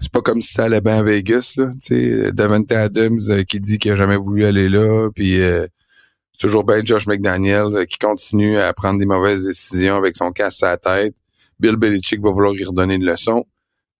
c'est 0.01 0.13
pas 0.13 0.21
comme 0.21 0.41
si 0.41 0.53
ça 0.53 0.65
allait 0.65 0.81
bien 0.81 0.99
à 0.99 1.03
Vegas, 1.03 1.55
là. 1.57 1.71
Tu 1.83 2.23
sais, 2.25 2.33
Davante 2.33 2.71
Adams 2.73 3.19
euh, 3.31 3.43
qui 3.43 3.61
dit 3.61 3.79
qu'il 3.79 3.93
a 3.93 3.97
jamais 3.97 4.17
voulu 4.17 4.45
aller 4.45 4.69
là, 4.69 5.09
puis 5.15 5.41
euh, 5.41 5.67
toujours 6.39 6.65
bien 6.65 6.81
Josh 6.85 7.07
McDaniel 7.07 7.67
euh, 7.75 7.85
qui 7.85 7.99
continue 7.99 8.59
à 8.59 8.73
prendre 8.73 8.99
des 8.99 9.07
mauvaises 9.07 9.45
décisions 9.47 9.97
avec 9.97 10.17
son 10.17 10.31
casse 10.31 10.63
à 10.63 10.71
la 10.71 10.77
tête. 10.77 11.15
Bill 11.61 11.77
Belichick 11.77 12.21
va 12.23 12.31
vouloir 12.31 12.55
y 12.55 12.65
redonner 12.65 12.95
une 12.95 13.05
leçon. 13.05 13.45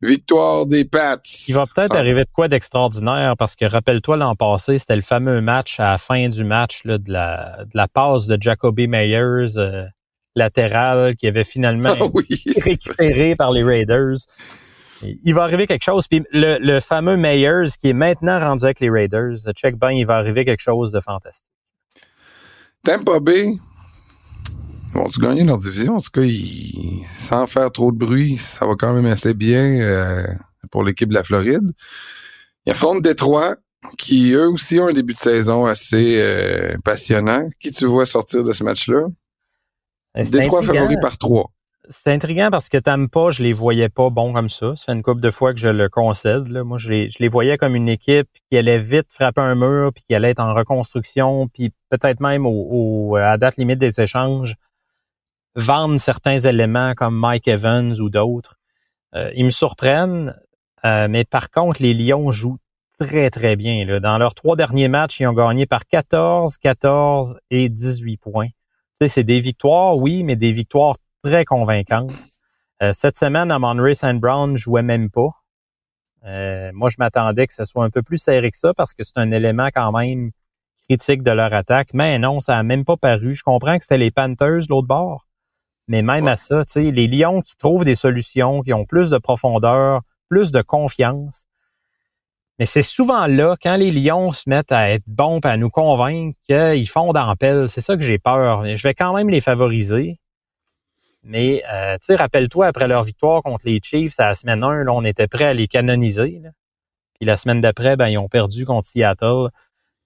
Victoire 0.01 0.65
des 0.65 0.85
Pats. 0.85 1.19
Il 1.49 1.55
va 1.57 1.67
peut-être 1.67 1.97
arriver 1.97 2.23
de 2.23 2.29
quoi 2.33 2.47
d'extraordinaire 2.47 3.35
parce 3.37 3.57
que 3.57 3.65
rappelle-toi 3.65 4.17
l'an 4.17 4.37
passé, 4.37 4.79
c'était 4.79 4.95
le 4.95 5.03
fameux 5.03 5.41
match 5.41 5.81
à 5.81 5.91
la 5.91 5.99
fin 5.99 6.29
du 6.29 6.45
match 6.45 6.83
là, 6.85 6.99
de, 6.99 7.11
la, 7.11 7.65
de 7.65 7.71
la 7.75 7.89
passe 7.89 8.29
de 8.29 8.39
Jacoby 8.41 8.87
Meyers 8.87 9.57
euh, 9.59 9.83
latéral 10.37 11.17
qui 11.17 11.27
avait 11.27 11.43
finalement 11.43 11.97
Ah 12.01 12.05
oui. 12.15 12.25
récupéré 12.65 13.35
par 13.37 13.51
les 13.51 13.65
Raiders. 13.65 14.19
Il 15.03 15.35
va 15.35 15.43
arriver 15.43 15.67
quelque 15.67 15.85
chose. 15.85 16.09
Puis 16.09 16.25
le, 16.33 16.59
le 16.59 16.81
fameux 16.81 17.17
Meyers 17.17 17.69
qui 17.79 17.89
est 17.89 17.93
maintenant 17.93 18.39
rendu 18.41 18.65
avec 18.65 18.81
les 18.81 18.91
Raiders, 18.91 19.37
check 19.55 19.77
ben, 19.77 19.91
il 19.91 20.05
va 20.07 20.17
arriver 20.17 20.45
quelque 20.45 20.61
chose 20.61 20.93
de 20.93 21.01
fantastique. 21.01 21.53
Tampa 22.85 23.21
Bay. 23.21 23.53
Vont-tu 24.93 25.21
gagner 25.21 25.45
leur 25.45 25.59
division? 25.59 25.97
En 25.97 26.01
tout 26.01 26.11
cas, 26.13 26.23
ils- 26.23 27.05
sans 27.07 27.47
faire 27.47 27.71
trop 27.71 27.93
de 27.93 27.99
bruit, 27.99 28.37
ça 28.39 28.67
va 28.67 28.75
quand 28.75 28.95
même 28.95 29.07
assez 29.07 29.35
bien 29.35 29.81
euh, 29.81 30.27
pour 30.71 30.83
l'équipe 30.83 31.11
de 31.11 31.15
la 31.15 31.23
Floride. 31.23 31.73
Ils 32.67 32.73
affrontent 32.73 33.01
Détroit, 33.01 33.57
qui 33.99 34.33
eux 34.33 34.49
aussi 34.49 34.81
ont 34.81 34.89
un 34.89 34.93
début 34.93 35.13
de 35.13 35.19
saison 35.19 35.65
assez 35.67 36.17
euh, 36.21 36.77
passionnant. 36.85 37.49
Qui 37.61 37.71
tu 37.71 37.85
vois 37.85 38.07
sortir 38.07 38.43
de 38.45 38.53
ce 38.53 38.65
match-là? 38.65 39.03
C'est 40.17 40.31
Détroit 40.31 40.63
favori 40.63 40.97
par 41.01 41.19
trois. 41.19 41.51
C'est 41.91 42.13
intriguant 42.13 42.49
parce 42.51 42.69
que 42.69 42.77
Tampa, 42.77 43.31
je 43.31 43.43
les 43.43 43.55
voyais 43.55 43.89
pas 43.89 44.11
bons 44.11 44.35
comme 44.35 44.51
ça. 44.51 44.75
Ça 44.77 44.93
une 44.93 45.03
couple 45.03 45.21
de 45.23 45.31
fois 45.31 45.55
que 45.55 45.59
je 45.59 45.71
le 45.71 45.89
concède. 45.89 46.49
Là. 46.49 46.63
Moi, 46.63 46.77
je 46.77 46.91
les, 46.91 47.11
je 47.11 47.17
les 47.21 47.29
voyais 47.29 47.57
comme 47.57 47.75
une 47.75 47.89
équipe 47.89 48.29
qui 48.51 48.59
allait 48.59 48.79
vite 48.79 49.11
frapper 49.11 49.41
un 49.41 49.55
mur, 49.55 49.91
puis 49.95 50.05
qui 50.05 50.15
allait 50.15 50.31
être 50.31 50.41
en 50.41 50.53
reconstruction, 50.53 51.49
puis 51.49 51.73
peut-être 51.89 52.21
même 52.21 52.45
au, 52.47 52.69
au- 53.13 53.17
à 53.17 53.39
date 53.39 53.57
limite 53.57 53.79
des 53.79 54.01
échanges, 54.03 54.57
vendre 55.55 55.99
certains 55.99 56.39
éléments 56.39 56.93
comme 56.95 57.17
Mike 57.19 57.49
Evans 57.49 57.99
ou 58.01 58.11
d'autres. 58.11 58.57
Euh, 59.15 59.31
ils 59.35 59.47
me 59.47 59.51
surprennent, 59.51 60.39
euh, 60.85 61.09
mais 61.09 61.25
par 61.25 61.51
contre, 61.51 61.83
les 61.83 61.95
Lions 61.95 62.31
jouent 62.33 62.59
très, 63.01 63.31
très 63.31 63.57
bien. 63.57 63.99
Dans 64.01 64.19
leurs 64.19 64.35
trois 64.35 64.57
derniers 64.57 64.89
matchs, 64.89 65.21
ils 65.21 65.27
ont 65.27 65.33
gagné 65.33 65.65
par 65.65 65.87
14, 65.87 66.59
14 66.59 67.39
et 67.51 67.71
18 67.71 68.19
points. 68.19 68.49
C'est 69.07 69.25
des 69.25 69.41
victoires, 69.41 69.97
oui, 69.97 70.23
mais 70.25 70.37
des 70.37 70.53
victoires 70.53 70.97
très 71.23 71.45
convaincantes. 71.45 72.13
Euh, 72.83 72.93
cette 72.93 73.17
semaine, 73.19 73.51
Amon 73.51 73.93
St. 73.95 74.15
Brown 74.21 74.57
jouait 74.57 74.83
même 74.83 75.11
pas. 75.11 75.31
Euh, 76.25 76.71
moi, 76.75 76.89
je 76.89 76.97
m'attendais 76.99 77.47
que 77.47 77.53
ce 77.53 77.65
soit 77.65 77.85
un 77.85 77.91
peu 77.91 78.03
plus 78.03 78.19
serré 78.19 78.51
que 78.51 78.57
ça 78.57 78.75
parce 78.75 78.95
que 78.95 79.03
c'est 79.03 79.19
un 79.19 79.31
élément 79.31 79.69
quand 79.75 79.93
même 79.93 80.31
critique 80.89 81.23
de 81.23 81.31
leur 81.31 81.53
attaque. 81.55 81.91
Mais 81.93 82.19
non, 82.19 82.41
ça 82.41 82.57
a 82.57 82.63
même 82.63 82.85
pas 82.85 82.97
paru. 82.97 83.35
Je 83.35 83.43
comprends 83.43 83.77
que 83.79 83.85
c'était 83.85 83.99
les 83.99 84.11
Panthers 84.11 84.63
l'autre 84.69 84.87
bord. 84.87 85.27
Mais 85.87 86.03
même 86.03 86.25
Ouais. 86.25 86.33
à 86.33 86.37
ça, 86.37 86.65
tu 86.65 86.73
sais, 86.73 86.91
les 86.91 87.07
Lions 87.07 87.41
qui 87.41 87.57
trouvent 87.57 87.85
des 87.85 87.95
solutions, 87.95 88.63
qui 88.63 88.73
ont 88.75 88.85
plus 88.85 89.11
de 89.11 89.19
profondeur, 89.19 90.03
plus 90.29 90.53
de 90.53 90.61
confiance. 90.61 91.47
Mais 92.59 92.67
c'est 92.67 92.83
souvent 92.83 93.27
là, 93.27 93.57
quand 93.63 93.77
les 93.77 93.91
Lions 93.91 94.33
se 94.33 94.51
mettent 94.51 94.73
à 94.73 94.91
être 94.91 95.09
bons 95.09 95.41
et 95.45 95.47
à 95.49 95.57
nous 95.57 95.71
convaincre 95.71 96.37
qu'ils 96.47 96.89
font 96.89 97.13
d'ampel. 97.13 97.69
C'est 97.69 97.81
ça 97.81 97.97
que 97.97 98.03
j'ai 98.03 98.19
peur. 98.19 98.65
Je 98.77 98.83
vais 98.83 98.95
quand 98.95 99.15
même 99.15 99.31
les 99.31 99.41
favoriser. 99.41 100.19
Mais, 101.29 101.63
euh, 101.71 101.99
tu 101.99 102.07
sais, 102.07 102.17
rappelle-toi, 102.17 102.67
après 102.67 102.89
leur 102.89 103.05
victoire 103.05 103.43
contre 103.43 103.67
les 103.67 103.81
Chiefs 103.83 104.19
à 104.19 104.29
la 104.29 104.35
semaine 104.35 104.65
1, 104.65 104.85
là, 104.85 104.93
on 104.93 105.05
était 105.05 105.27
prêt 105.27 105.45
à 105.45 105.55
les 105.55 105.69
canoniser. 105.69 106.41
là. 106.43 106.51
Puis 107.19 107.27
la 107.27 107.37
semaine 107.37 107.61
d'après, 107.61 107.97
ben, 107.97 108.09
ils 108.09 108.17
ont 108.17 108.29
perdu 108.29 108.65
contre 108.65 108.89
Seattle. 108.89 109.49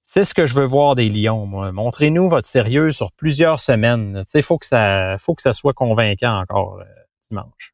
C'est 0.03 0.25
ce 0.25 0.35
que 0.35 0.47
je 0.47 0.57
veux 0.57 0.65
voir 0.65 0.97
des 0.97 1.09
Lions, 1.09 1.47
moi. 1.47 1.71
Montrez-nous 1.71 2.29
votre 2.29 2.49
sérieux 2.49 2.91
sur 2.91 3.13
plusieurs 3.13 3.61
semaines. 3.61 4.25
Tu 4.27 4.33
sais, 4.33 4.43
faut 4.43 4.59
que 4.59 4.67
ça, 4.67 5.17
faut 5.19 5.37
que 5.37 5.43
ça 5.43 5.53
soit 5.53 5.75
convaincant 5.75 6.41
encore 6.41 6.81
euh, 6.81 6.85
dimanche. 7.29 7.73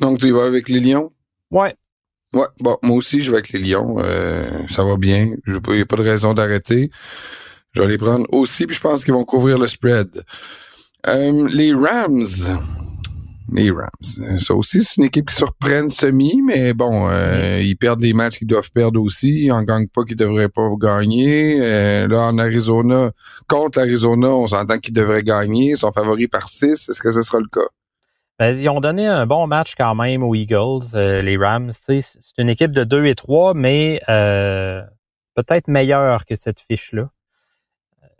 Donc, 0.00 0.18
tu 0.18 0.26
y 0.26 0.30
vas 0.32 0.46
avec 0.46 0.68
les 0.68 0.80
Lions? 0.80 1.12
Ouais. 1.52 1.76
Ouais, 2.32 2.46
bon, 2.58 2.76
moi 2.82 2.96
aussi, 2.96 3.22
je 3.22 3.30
vais 3.30 3.36
avec 3.36 3.50
les 3.50 3.60
Lions. 3.60 3.98
Euh, 3.98 4.66
ça 4.68 4.82
va 4.82 4.96
bien. 4.96 5.32
Il 5.46 5.52
n'y 5.52 5.80
a 5.80 5.86
pas 5.86 5.96
de 5.96 6.02
raison 6.02 6.34
d'arrêter. 6.34 6.90
Je 7.72 7.82
vais 7.82 7.88
les 7.88 7.98
prendre 7.98 8.26
aussi, 8.32 8.66
puis 8.66 8.74
je 8.74 8.80
pense 8.80 9.04
qu'ils 9.04 9.14
vont 9.14 9.24
couvrir 9.24 9.58
le 9.58 9.68
spread. 9.68 10.08
Euh, 11.06 11.48
les 11.52 11.72
Rams. 11.72 12.79
Les 13.52 13.70
Rams. 13.70 14.38
Ça 14.38 14.54
aussi, 14.54 14.82
c'est 14.82 14.96
une 14.98 15.04
équipe 15.04 15.28
qui 15.28 15.34
surprenne 15.34 15.88
semi, 15.88 16.40
mais 16.46 16.72
bon, 16.72 17.08
euh, 17.10 17.60
ils 17.62 17.76
perdent 17.76 18.00
les 18.00 18.12
matchs 18.12 18.38
qu'ils 18.38 18.46
doivent 18.46 18.70
perdre 18.72 19.00
aussi. 19.00 19.44
Ils 19.44 19.52
en 19.52 19.62
gagnent 19.62 19.88
pas 19.88 20.04
qu'ils 20.04 20.16
devraient 20.16 20.48
pas 20.48 20.68
gagner. 20.80 21.58
Euh, 21.60 22.06
là, 22.08 22.28
en 22.28 22.38
Arizona, 22.38 23.10
contre 23.48 23.78
l'Arizona, 23.78 24.28
on 24.28 24.46
s'entend 24.46 24.78
qu'ils 24.78 24.94
devraient 24.94 25.22
gagner. 25.22 25.70
Ils 25.70 25.76
sont 25.76 25.92
favoris 25.92 26.28
par 26.28 26.48
6. 26.48 26.88
Est-ce 26.88 27.00
que 27.00 27.10
ce 27.10 27.22
sera 27.22 27.38
le 27.38 27.48
cas? 27.48 27.68
Ben, 28.40 28.56
ils 28.56 28.70
ont 28.70 28.80
donné 28.80 29.06
un 29.06 29.26
bon 29.26 29.46
match 29.46 29.74
quand 29.76 29.94
même 29.94 30.22
aux 30.22 30.34
Eagles, 30.34 30.94
euh, 30.94 31.20
les 31.20 31.36
Rams. 31.36 31.72
C'est 31.72 32.00
une 32.38 32.48
équipe 32.48 32.72
de 32.72 32.84
2 32.84 33.04
et 33.04 33.14
3, 33.14 33.52
mais 33.52 34.00
euh, 34.08 34.80
peut-être 35.34 35.68
meilleure 35.68 36.24
que 36.24 36.36
cette 36.36 36.58
fiche-là. 36.58 37.10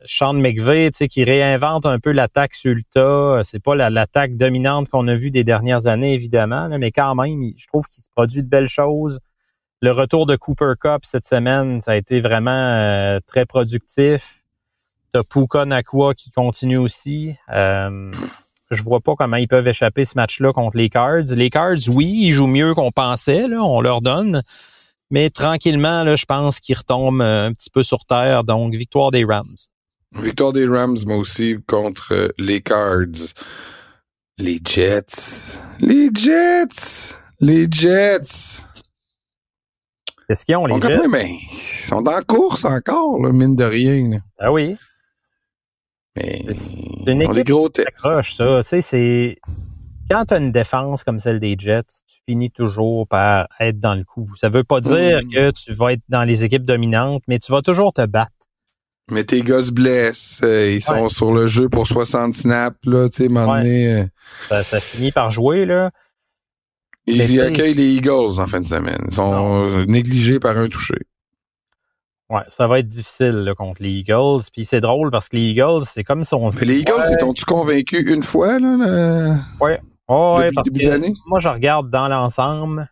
Euh, 0.00 0.04
Sean 0.06 0.34
McVay, 0.34 0.90
qui 0.90 1.24
réinvente 1.24 1.86
un 1.86 1.98
peu 1.98 2.12
l'attaque 2.12 2.54
Sulta. 2.54 3.40
C'est 3.44 3.62
pas 3.62 3.74
la- 3.74 3.90
l'attaque 3.90 4.36
dominante 4.36 4.88
qu'on 4.88 5.06
a 5.08 5.14
vue 5.14 5.30
des 5.30 5.44
dernières 5.44 5.86
années, 5.86 6.14
évidemment, 6.14 6.68
mais 6.78 6.90
quand 6.90 7.14
même, 7.14 7.42
je 7.56 7.66
trouve 7.66 7.86
qu'il 7.86 8.02
se 8.02 8.08
produit 8.14 8.42
de 8.42 8.48
belles 8.48 8.68
choses. 8.68 9.20
Le 9.82 9.92
retour 9.92 10.26
de 10.26 10.36
Cooper 10.36 10.72
Cup 10.78 11.00
cette 11.04 11.26
semaine, 11.26 11.80
ça 11.80 11.92
a 11.92 11.96
été 11.96 12.20
vraiment 12.20 12.50
euh, 12.50 13.18
très 13.26 13.46
productif. 13.46 14.42
T'as 15.12 15.22
Puka 15.22 15.64
Nakua 15.64 16.14
qui 16.14 16.30
continue 16.30 16.76
aussi. 16.76 17.34
Euh, 17.52 18.12
je 18.70 18.82
vois 18.82 19.00
pas 19.00 19.14
comment 19.16 19.36
ils 19.38 19.48
peuvent 19.48 19.66
échapper 19.66 20.04
ce 20.04 20.16
match-là 20.16 20.52
contre 20.52 20.76
les 20.76 20.90
Cards. 20.90 21.24
Les 21.34 21.50
Cards, 21.50 21.88
oui, 21.88 22.06
ils 22.26 22.32
jouent 22.32 22.46
mieux 22.46 22.74
qu'on 22.74 22.92
pensait, 22.92 23.48
là, 23.48 23.62
on 23.62 23.80
leur 23.80 24.02
donne. 24.02 24.42
Mais 25.10 25.30
tranquillement, 25.30 26.04
là, 26.04 26.14
je 26.14 26.24
pense 26.26 26.60
qu'ils 26.60 26.76
retombent 26.76 27.22
euh, 27.22 27.48
un 27.48 27.52
petit 27.52 27.70
peu 27.70 27.82
sur 27.82 28.04
terre. 28.04 28.44
Donc, 28.44 28.74
victoire 28.74 29.10
des 29.10 29.24
Rams. 29.24 29.56
Victoire 30.16 30.52
des 30.52 30.66
Rams, 30.66 30.96
moi 31.06 31.16
aussi, 31.16 31.56
contre 31.66 32.12
euh, 32.12 32.28
les 32.38 32.60
Cards. 32.60 33.34
Les 34.38 34.58
Jets. 34.64 35.58
Les 35.80 36.10
Jets. 36.14 37.14
Les 37.40 37.66
Jets. 37.70 38.62
Qu'est-ce 40.28 40.44
qu'ils 40.44 40.56
ont, 40.56 40.66
les 40.66 40.78
quand 40.80 40.88
Jets? 40.88 41.08
même, 41.08 41.26
ils 41.26 41.38
sont 41.56 42.02
dans 42.02 42.12
la 42.12 42.22
course 42.22 42.64
encore, 42.64 43.20
là, 43.22 43.32
mine 43.32 43.56
de 43.56 43.64
rien. 43.64 44.10
là. 44.10 44.16
Ah 44.38 44.52
oui, 44.52 44.76
Mais 46.16 46.42
C'est 47.04 47.12
une 47.12 47.22
équipe 47.22 47.46
gros 47.46 47.68
ça. 47.74 48.20
Tu 48.22 48.62
sais, 48.62 48.80
c'est... 48.82 49.38
Quand 50.10 50.24
tu 50.26 50.34
as 50.34 50.38
une 50.38 50.50
défense 50.52 51.04
comme 51.04 51.20
celle 51.20 51.38
des 51.38 51.54
Jets, 51.58 51.82
tu 52.08 52.16
finis 52.28 52.50
toujours 52.50 53.06
par 53.06 53.46
être 53.60 53.78
dans 53.78 53.94
le 53.94 54.02
coup. 54.04 54.28
Ça 54.36 54.48
veut 54.48 54.64
pas 54.64 54.80
dire 54.80 55.20
Mm. 55.22 55.32
que 55.32 55.50
tu 55.52 55.72
vas 55.72 55.92
être 55.92 56.02
dans 56.08 56.24
les 56.24 56.42
équipes 56.44 56.64
dominantes, 56.64 57.22
mais 57.28 57.38
tu 57.38 57.52
vas 57.52 57.62
toujours 57.62 57.92
te 57.92 58.04
battre. 58.06 58.32
Mais 59.10 59.24
tes 59.24 59.42
gars 59.42 59.60
se 59.60 59.72
blessent. 59.72 60.40
euh, 60.44 60.70
ils 60.72 60.80
sont 60.80 61.02
Ouais. 61.02 61.08
sur 61.08 61.32
le 61.32 61.46
jeu 61.46 61.68
pour 61.68 61.86
60 61.86 62.34
snaps, 62.34 62.76
là, 62.86 63.08
tu 63.08 63.16
sais, 63.16 63.28
Ouais. 63.28 63.44
donné, 63.62 63.92
euh, 63.94 64.04
Ça, 64.48 64.62
ça 64.62 64.80
finit 64.80 65.12
par 65.12 65.30
jouer, 65.30 65.66
là. 65.66 65.90
Ils 67.06 67.32
y 67.32 67.40
accueillent 67.40 67.74
les 67.74 67.94
Eagles 67.96 68.38
en 68.38 68.46
fin 68.46 68.60
de 68.60 68.66
semaine. 68.66 69.00
Ils 69.08 69.14
sont 69.14 69.84
négligés 69.86 70.38
par 70.38 70.56
un 70.56 70.68
touché. 70.68 70.94
Ouais, 72.28 72.42
ça 72.48 72.68
va 72.68 72.78
être 72.78 72.86
difficile 72.86 73.30
là, 73.44 73.54
contre 73.56 73.82
les 73.82 73.90
Eagles. 73.90 74.42
Puis 74.52 74.64
c'est 74.64 74.80
drôle 74.80 75.10
parce 75.10 75.28
que 75.28 75.36
les 75.36 75.48
Eagles, 75.50 75.82
c'est 75.86 76.04
comme 76.04 76.22
si 76.22 76.32
on 76.34 76.48
se 76.50 76.60
Mais 76.60 76.66
les 76.66 76.78
Eagles, 76.80 77.02
ils 77.10 77.16
t'ont-tu 77.16 77.44
convaincu 77.44 78.12
une 78.12 78.22
fois, 78.22 78.58
là? 78.60 78.76
là? 78.76 79.36
Oh, 80.06 80.36
ouais, 80.38 80.44
Depuis 80.46 80.48
le 80.50 80.54
parce 80.54 80.68
début 80.70 81.12
que 81.12 81.18
moi, 81.26 81.40
je 81.40 81.48
regarde 81.48 81.90
dans 81.90 82.06
l'ensemble. 82.06 82.88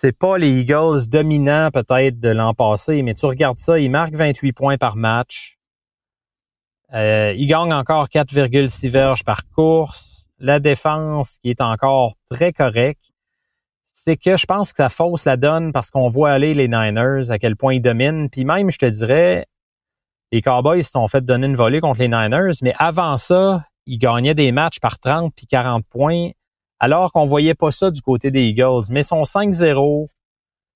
C'est 0.00 0.16
pas 0.16 0.38
les 0.38 0.60
Eagles 0.60 1.08
dominants 1.08 1.72
peut-être 1.72 2.20
de 2.20 2.28
l'an 2.28 2.54
passé, 2.54 3.02
mais 3.02 3.14
tu 3.14 3.26
regardes 3.26 3.58
ça, 3.58 3.80
ils 3.80 3.90
marquent 3.90 4.14
28 4.14 4.52
points 4.52 4.78
par 4.78 4.94
match. 4.94 5.58
Euh, 6.94 7.34
ils 7.36 7.48
gagnent 7.48 7.72
encore 7.72 8.06
4,6 8.06 8.90
verges 8.90 9.24
par 9.24 9.48
course. 9.48 10.28
La 10.38 10.60
défense 10.60 11.38
qui 11.42 11.50
est 11.50 11.60
encore 11.60 12.14
très 12.30 12.52
correcte. 12.52 13.10
C'est 13.92 14.16
que 14.16 14.36
je 14.36 14.46
pense 14.46 14.72
que 14.72 14.84
ça 14.84 14.88
fausse 14.88 15.24
la 15.24 15.36
donne 15.36 15.72
parce 15.72 15.90
qu'on 15.90 16.06
voit 16.06 16.30
aller 16.30 16.54
les 16.54 16.68
Niners, 16.68 17.32
à 17.32 17.40
quel 17.40 17.56
point 17.56 17.74
ils 17.74 17.82
dominent. 17.82 18.30
Puis 18.30 18.44
même, 18.44 18.70
je 18.70 18.78
te 18.78 18.86
dirais, 18.86 19.46
les 20.30 20.42
Cowboys 20.42 20.84
se 20.84 20.92
sont 20.92 21.08
fait 21.08 21.24
donner 21.24 21.48
une 21.48 21.56
volée 21.56 21.80
contre 21.80 21.98
les 21.98 22.08
Niners, 22.08 22.54
mais 22.62 22.72
avant 22.78 23.16
ça, 23.16 23.64
ils 23.86 23.98
gagnaient 23.98 24.36
des 24.36 24.52
matchs 24.52 24.78
par 24.78 25.00
30 25.00 25.32
puis 25.34 25.46
40 25.46 25.84
points, 25.90 26.30
alors 26.80 27.12
qu'on 27.12 27.24
voyait 27.24 27.54
pas 27.54 27.70
ça 27.70 27.90
du 27.90 28.02
côté 28.02 28.30
des 28.30 28.42
Eagles. 28.42 28.86
Mais 28.90 29.02
sont 29.02 29.22
5-0, 29.22 30.08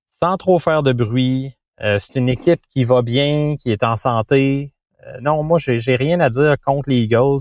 sans 0.07 0.37
trop 0.37 0.59
faire 0.59 0.83
de 0.83 0.93
bruit. 0.93 1.55
Euh, 1.81 1.99
c'est 1.99 2.19
une 2.19 2.29
équipe 2.29 2.61
qui 2.71 2.85
va 2.85 3.03
bien, 3.03 3.57
qui 3.59 3.71
est 3.71 3.83
en 3.83 3.97
santé. 3.97 4.73
Euh, 5.07 5.19
non, 5.21 5.43
moi, 5.43 5.59
j'ai 5.59 5.97
rien 5.97 6.21
à 6.21 6.31
dire 6.31 6.57
contre 6.65 6.91
les 6.91 7.03
Eagles. 7.03 7.41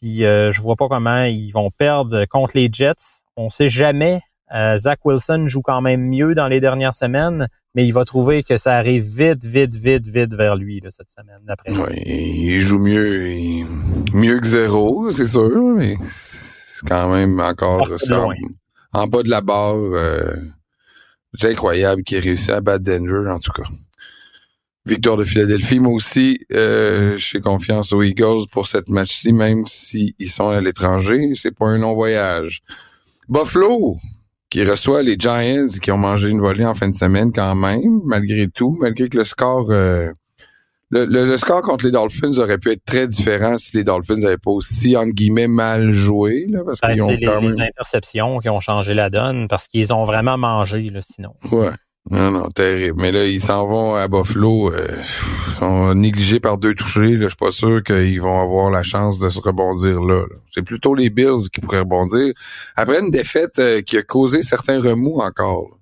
Puis 0.00 0.24
euh, 0.24 0.52
je 0.52 0.60
vois 0.60 0.76
pas 0.76 0.88
comment 0.88 1.24
ils 1.24 1.50
vont 1.50 1.70
perdre 1.70 2.24
contre 2.26 2.56
les 2.56 2.68
Jets. 2.70 3.24
On 3.36 3.48
sait 3.48 3.68
jamais. 3.68 4.20
Euh, 4.54 4.78
Zach 4.78 5.00
Wilson 5.04 5.48
joue 5.48 5.62
quand 5.62 5.80
même 5.80 6.02
mieux 6.08 6.34
dans 6.34 6.46
les 6.46 6.60
dernières 6.60 6.94
semaines, 6.94 7.48
mais 7.74 7.84
il 7.84 7.92
va 7.92 8.04
trouver 8.04 8.44
que 8.44 8.56
ça 8.56 8.74
arrive 8.74 9.02
vite, 9.02 9.44
vite, 9.44 9.74
vite, 9.74 10.06
vite 10.06 10.34
vers 10.34 10.54
lui 10.54 10.80
là, 10.80 10.90
cette 10.90 11.10
semaine. 11.10 11.40
D'après. 11.44 11.72
Ouais, 11.72 12.00
il 12.06 12.60
joue 12.60 12.78
mieux, 12.78 13.64
mieux 14.12 14.38
que 14.38 14.46
zéro, 14.46 15.10
c'est 15.10 15.26
sûr, 15.26 15.74
mais 15.74 15.96
c'est 16.78 16.86
quand 16.88 17.10
même 17.10 17.40
encore 17.40 17.88
Ah, 17.90 18.14
loin. 18.14 18.34
en 18.92 19.06
bas 19.06 19.22
de 19.22 19.30
la 19.30 19.40
barre. 19.40 19.76
Euh, 19.76 20.36
c'est 21.38 21.50
incroyable 21.52 22.02
qu'il 22.02 22.18
ait 22.18 22.20
réussi 22.20 22.50
à 22.52 22.60
battre 22.60 22.84
Denver, 22.84 23.30
en 23.30 23.38
tout 23.38 23.52
cas. 23.52 23.68
Victoire 24.86 25.16
de 25.16 25.24
Philadelphie, 25.24 25.80
moi 25.80 25.92
aussi, 25.92 26.38
euh, 26.52 27.16
j'ai 27.16 27.40
confiance 27.40 27.92
aux 27.92 28.02
Eagles 28.02 28.46
pour 28.52 28.66
cette 28.68 28.88
match-ci, 28.88 29.32
même 29.32 29.66
s'ils 29.66 30.14
sont 30.30 30.48
à 30.50 30.60
l'étranger. 30.60 31.32
C'est 31.34 31.54
pas 31.56 31.66
un 31.66 31.78
long 31.78 31.94
voyage. 31.94 32.60
Buffalo, 33.28 33.96
qui 34.48 34.64
reçoit 34.64 35.02
les 35.02 35.16
Giants 35.18 35.66
qui 35.82 35.90
ont 35.90 35.98
mangé 35.98 36.28
une 36.28 36.40
volée 36.40 36.64
en 36.64 36.74
fin 36.74 36.88
de 36.88 36.94
semaine 36.94 37.32
quand 37.32 37.54
même, 37.56 38.00
malgré 38.04 38.46
tout, 38.48 38.76
malgré 38.80 39.08
que 39.08 39.18
le 39.18 39.24
score 39.24 39.66
euh, 39.70 40.12
le, 40.90 41.04
le, 41.04 41.36
score 41.36 41.62
contre 41.62 41.84
les 41.84 41.90
Dolphins 41.90 42.38
aurait 42.38 42.58
pu 42.58 42.70
être 42.70 42.84
très 42.84 43.08
différent 43.08 43.58
si 43.58 43.76
les 43.76 43.84
Dolphins 43.84 44.16
n'avaient 44.16 44.38
pas 44.38 44.52
aussi, 44.52 44.96
entre 44.96 45.12
guillemets, 45.12 45.48
mal 45.48 45.90
joué. 45.90 46.46
Là, 46.48 46.62
parce 46.64 46.80
ben, 46.80 46.92
qu'ils 46.92 47.02
ont 47.02 47.08
les, 47.08 47.16
les, 47.16 47.60
interceptions 47.60 48.38
qui 48.38 48.48
ont 48.48 48.60
changé 48.60 48.94
la 48.94 49.10
donne 49.10 49.48
parce 49.48 49.66
qu'ils 49.66 49.92
ont 49.92 50.04
vraiment 50.04 50.38
mangé, 50.38 50.88
là, 50.90 51.00
sinon. 51.02 51.34
Ouais. 51.50 51.70
Non, 52.08 52.30
non, 52.30 52.48
terrible. 52.48 53.00
Mais 53.00 53.10
là, 53.10 53.24
ils 53.24 53.40
s'en 53.40 53.66
vont 53.66 53.96
à 53.96 54.06
Buffalo. 54.06 54.72
Euh, 54.72 54.86
sont 55.58 55.94
négligés 55.94 56.38
par 56.38 56.56
deux 56.56 56.74
touchés. 56.74 57.16
Je 57.16 57.26
suis 57.26 57.36
pas 57.36 57.50
sûr 57.50 57.82
qu'ils 57.82 58.20
vont 58.20 58.40
avoir 58.40 58.70
la 58.70 58.84
chance 58.84 59.18
de 59.18 59.28
se 59.28 59.40
rebondir 59.40 60.00
là. 60.00 60.24
C'est 60.50 60.62
plutôt 60.62 60.94
les 60.94 61.10
Bills 61.10 61.50
qui 61.52 61.60
pourraient 61.60 61.80
rebondir. 61.80 62.32
Après 62.76 63.00
une 63.00 63.10
défaite 63.10 63.58
euh, 63.58 63.82
qui 63.82 63.96
a 63.96 64.02
causé 64.02 64.42
certains 64.42 64.80
remous 64.80 65.18
encore. 65.18 65.78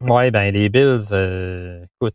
Ouais, 0.00 0.30
ben 0.30 0.52
les 0.52 0.68
Bills, 0.68 1.08
euh, 1.10 1.84
écoute, 1.96 2.14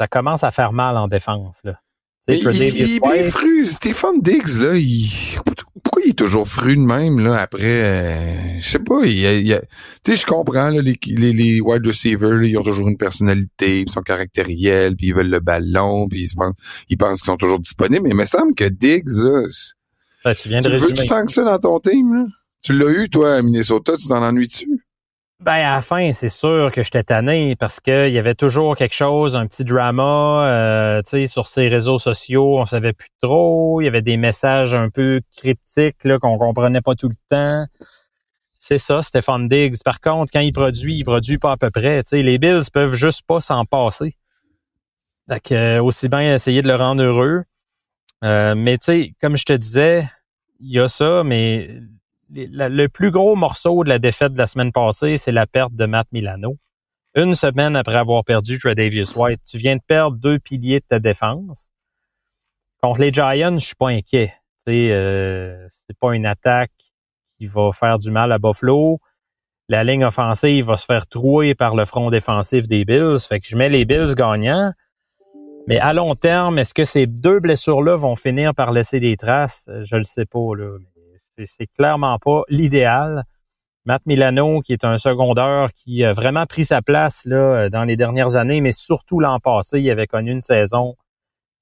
ça 0.00 0.06
commence 0.06 0.44
à 0.44 0.50
faire 0.50 0.72
mal 0.72 0.96
en 0.96 1.08
défense. 1.08 1.60
Là. 1.64 1.80
il, 2.28 2.36
il, 2.36 2.62
est 2.62 3.00
bien 3.00 3.24
fru. 3.24 3.66
Stephen 3.66 4.20
Diggs, 4.20 4.58
là, 4.58 4.74
il, 4.74 5.38
pourquoi 5.82 6.02
il 6.04 6.10
est 6.10 6.18
toujours 6.18 6.46
fru 6.46 6.76
de 6.76 6.82
même, 6.82 7.18
là, 7.18 7.40
après, 7.40 7.62
euh, 7.64 8.58
je 8.60 8.68
sais 8.68 8.78
pas, 8.78 9.00
il, 9.04 9.18
il, 9.18 9.60
tu 10.04 10.12
sais, 10.12 10.18
je 10.18 10.26
comprends, 10.26 10.70
là, 10.70 10.80
les, 10.80 10.94
les, 11.06 11.32
les 11.32 11.60
wide 11.60 11.86
receivers, 11.86 12.42
ils 12.42 12.56
ont 12.56 12.62
toujours 12.62 12.88
une 12.88 12.96
personnalité, 12.96 13.80
ils 13.80 13.90
sont 13.90 14.02
caractériels, 14.02 14.94
puis 14.94 15.08
ils 15.08 15.14
veulent 15.14 15.30
le 15.30 15.40
ballon, 15.40 16.06
puis 16.08 16.24
ils, 16.24 16.36
pensent, 16.36 16.54
ils 16.88 16.96
pensent 16.96 17.20
qu'ils 17.20 17.26
sont 17.26 17.36
toujours 17.36 17.60
disponibles, 17.60 18.02
mais 18.04 18.10
il 18.10 18.16
me 18.16 18.26
semble 18.26 18.54
que 18.54 18.68
Diggs, 18.68 19.08
là, 19.08 19.42
ben, 20.24 20.34
tu 20.34 20.48
viens 20.48 20.60
de 20.60 20.68
tu 20.68 20.76
veux 20.76 20.92
du 20.92 21.06
temps 21.06 21.24
que 21.24 21.32
ça 21.32 21.44
dans 21.44 21.58
ton 21.58 21.80
team, 21.80 22.14
là? 22.14 22.26
Tu 22.60 22.76
l'as 22.76 22.90
eu, 22.90 23.08
toi, 23.08 23.36
à 23.36 23.42
Minnesota, 23.42 23.96
tu 23.96 24.08
t'en 24.08 24.22
ennuies 24.22 24.48
dessus? 24.48 24.84
Ben, 25.40 25.52
à 25.52 25.76
la 25.76 25.82
fin, 25.82 26.12
c'est 26.12 26.28
sûr 26.28 26.72
que 26.72 26.82
j'étais 26.82 27.04
tanné 27.04 27.54
parce 27.54 27.78
qu'il 27.78 28.10
y 28.10 28.18
avait 28.18 28.34
toujours 28.34 28.74
quelque 28.74 28.94
chose, 28.94 29.36
un 29.36 29.46
petit 29.46 29.64
drama, 29.64 30.48
euh, 30.48 31.02
tu 31.02 31.10
sais, 31.10 31.26
sur 31.26 31.46
ces 31.46 31.68
réseaux 31.68 31.98
sociaux, 31.98 32.58
on 32.58 32.64
savait 32.64 32.92
plus 32.92 33.10
trop. 33.22 33.80
Il 33.80 33.84
y 33.84 33.88
avait 33.88 34.02
des 34.02 34.16
messages 34.16 34.74
un 34.74 34.90
peu 34.90 35.20
cryptiques, 35.36 36.02
là, 36.02 36.18
qu'on 36.18 36.36
comprenait 36.38 36.80
pas 36.80 36.96
tout 36.96 37.08
le 37.08 37.14
temps. 37.28 37.66
C'est 38.58 38.78
ça, 38.78 39.00
Stéphane 39.02 39.46
Diggs. 39.46 39.76
Par 39.84 40.00
contre, 40.00 40.32
quand 40.32 40.40
il 40.40 40.52
produit, 40.52 40.96
il 40.96 41.04
produit 41.04 41.38
pas 41.38 41.52
à 41.52 41.56
peu 41.56 41.70
près. 41.70 42.02
Tu 42.02 42.10
sais, 42.10 42.22
les 42.22 42.38
Bills 42.38 42.68
peuvent 42.72 42.94
juste 42.94 43.22
pas 43.24 43.40
s'en 43.40 43.64
passer. 43.64 44.16
Donc, 45.28 45.52
euh, 45.52 45.80
aussi 45.80 46.08
bien 46.08 46.34
essayer 46.34 46.62
de 46.62 46.68
le 46.68 46.74
rendre 46.74 47.02
heureux. 47.04 47.44
Euh, 48.24 48.56
mais 48.56 48.76
tu 48.78 48.86
sais, 48.86 49.14
comme 49.20 49.36
je 49.36 49.44
te 49.44 49.52
disais, 49.52 50.08
il 50.58 50.72
y 50.72 50.80
a 50.80 50.88
ça, 50.88 51.22
mais 51.24 51.70
le 52.30 52.86
plus 52.88 53.10
gros 53.10 53.36
morceau 53.36 53.84
de 53.84 53.88
la 53.88 53.98
défaite 53.98 54.32
de 54.32 54.38
la 54.38 54.46
semaine 54.46 54.72
passée, 54.72 55.16
c'est 55.16 55.32
la 55.32 55.46
perte 55.46 55.74
de 55.74 55.86
Matt 55.86 56.08
Milano. 56.12 56.56
Une 57.14 57.32
semaine 57.32 57.74
après 57.74 57.96
avoir 57.96 58.24
perdu 58.24 58.58
Tredavious 58.58 59.16
White, 59.16 59.40
tu 59.44 59.56
viens 59.56 59.76
de 59.76 59.82
perdre 59.86 60.16
deux 60.16 60.38
piliers 60.38 60.80
de 60.80 60.84
ta 60.88 60.98
défense. 60.98 61.72
Contre 62.82 63.00
les 63.00 63.12
Giants, 63.12 63.56
je 63.58 63.66
suis 63.66 63.74
pas 63.74 63.88
inquiet. 63.88 64.34
Euh, 64.68 65.66
c'est 65.68 65.98
pas 65.98 66.14
une 66.14 66.26
attaque 66.26 66.72
qui 67.26 67.46
va 67.46 67.72
faire 67.72 67.98
du 67.98 68.10
mal 68.10 68.30
à 68.30 68.38
Buffalo. 68.38 69.00
La 69.70 69.82
ligne 69.82 70.04
offensive 70.04 70.66
va 70.66 70.76
se 70.76 70.84
faire 70.84 71.06
trouer 71.06 71.54
par 71.54 71.74
le 71.74 71.86
front 71.86 72.10
défensif 72.10 72.68
des 72.68 72.84
Bills. 72.84 73.18
Fait 73.26 73.40
que 73.40 73.46
je 73.48 73.56
mets 73.56 73.68
les 73.70 73.84
Bills 73.84 74.14
gagnants. 74.14 74.72
Mais 75.66 75.78
à 75.78 75.92
long 75.92 76.14
terme, 76.14 76.58
est-ce 76.58 76.74
que 76.74 76.84
ces 76.84 77.06
deux 77.06 77.40
blessures-là 77.40 77.96
vont 77.96 78.16
finir 78.16 78.54
par 78.54 78.72
laisser 78.72 79.00
des 79.00 79.16
traces? 79.16 79.68
Je 79.84 79.96
le 79.96 80.04
sais 80.04 80.26
pas. 80.26 80.54
Là 80.56 80.78
c'est 81.46 81.66
clairement 81.66 82.18
pas 82.18 82.42
l'idéal. 82.48 83.24
Matt 83.84 84.02
Milano, 84.06 84.60
qui 84.60 84.72
est 84.72 84.84
un 84.84 84.98
secondaire 84.98 85.70
qui 85.72 86.04
a 86.04 86.12
vraiment 86.12 86.44
pris 86.46 86.64
sa 86.64 86.82
place 86.82 87.22
là, 87.24 87.70
dans 87.70 87.84
les 87.84 87.96
dernières 87.96 88.36
années, 88.36 88.60
mais 88.60 88.72
surtout 88.72 89.18
l'an 89.20 89.40
passé, 89.40 89.80
il 89.80 89.90
avait 89.90 90.06
connu 90.06 90.30
une 90.30 90.42
saison 90.42 90.96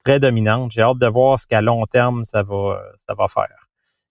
très 0.04 0.18
dominante. 0.18 0.72
J'ai 0.72 0.82
hâte 0.82 0.98
de 0.98 1.06
voir 1.06 1.38
ce 1.38 1.46
qu'à 1.46 1.60
long 1.60 1.84
terme 1.86 2.24
ça 2.24 2.42
va, 2.42 2.80
ça 3.06 3.14
va 3.14 3.28
faire. 3.28 3.68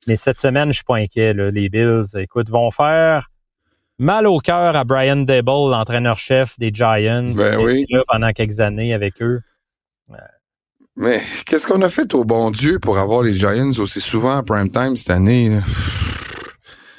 Mais 0.08 0.16
cette 0.16 0.40
semaine, 0.40 0.70
je 0.70 0.78
suis 0.78 0.84
pas 0.84 0.98
inquiet. 0.98 1.34
Les 1.34 1.70
Bills, 1.70 2.16
écoute, 2.16 2.50
vont 2.50 2.72
faire 2.72 3.30
mal 3.98 4.28
au 4.28 4.40
cœur 4.40 4.76
à 4.76 4.84
Brian 4.84 5.18
Dable, 5.18 5.72
l'entraîneur-chef 5.72 6.60
des 6.60 6.72
Giants, 6.74 7.34
ben 7.36 7.60
oui. 7.60 7.86
pendant 8.08 8.32
quelques 8.32 8.60
années 8.60 8.94
avec 8.94 9.22
eux. 9.22 9.42
Mais 10.98 11.22
qu'est-ce 11.46 11.68
qu'on 11.68 11.82
a 11.82 11.90
fait 11.90 12.14
au 12.14 12.24
bon 12.24 12.52
Dieu 12.52 12.80
pour 12.80 12.98
avoir 12.98 13.22
les 13.22 13.34
Giants 13.34 13.72
aussi 13.80 14.00
souvent 14.00 14.38
à 14.38 14.44
prime 14.44 14.70
time 14.70 14.96
cette 14.96 15.10
année? 15.10 15.60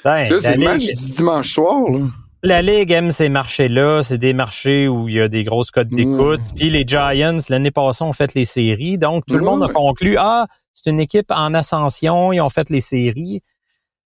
Ben, 0.03 0.23
c'est 0.39 0.55
le 0.55 0.63
match 0.63 0.85
du 0.85 1.11
dimanche 1.15 1.51
soir. 1.51 1.89
Là. 1.89 1.99
La 2.43 2.61
Ligue 2.61 2.91
aime 2.91 3.09
ces 3.09 3.29
marchés-là. 3.29 4.03
C'est 4.03 4.19
des 4.19 4.33
marchés 4.33 4.87
où 4.87 5.09
il 5.09 5.15
y 5.15 5.21
a 5.21 5.27
des 5.27 5.43
grosses 5.43 5.71
codes 5.71 5.87
d'écoute. 5.87 6.41
Puis 6.55 6.69
les 6.69 6.83
Giants, 6.87 7.37
l'année 7.49 7.71
passée, 7.71 8.03
ont 8.03 8.13
fait 8.13 8.35
les 8.35 8.45
séries. 8.45 8.99
Donc, 8.99 9.25
tout 9.25 9.35
le 9.35 9.43
monde 9.43 9.63
a 9.63 9.67
conclu, 9.67 10.15
ah, 10.19 10.45
c'est 10.73 10.91
une 10.91 10.99
équipe 10.99 11.31
en 11.31 11.53
ascension. 11.55 12.31
Ils 12.31 12.41
ont 12.41 12.49
fait 12.49 12.69
les 12.69 12.81
séries. 12.81 13.41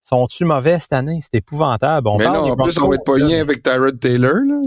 Sont-tu 0.01 0.45
mauvais 0.45 0.79
cette 0.79 0.93
année? 0.93 1.19
C'est 1.21 1.37
épouvantable. 1.39 2.09
Mais 2.17 2.25
non, 2.25 2.51
en 2.51 2.55
plus, 2.55 2.79
on 2.79 2.87
va 2.87 2.95
être 2.95 3.03
pogné 3.03 3.39
avec 3.39 3.61
Tyrod 3.61 3.99
Taylor. 3.99 4.35
Là. 4.47 4.61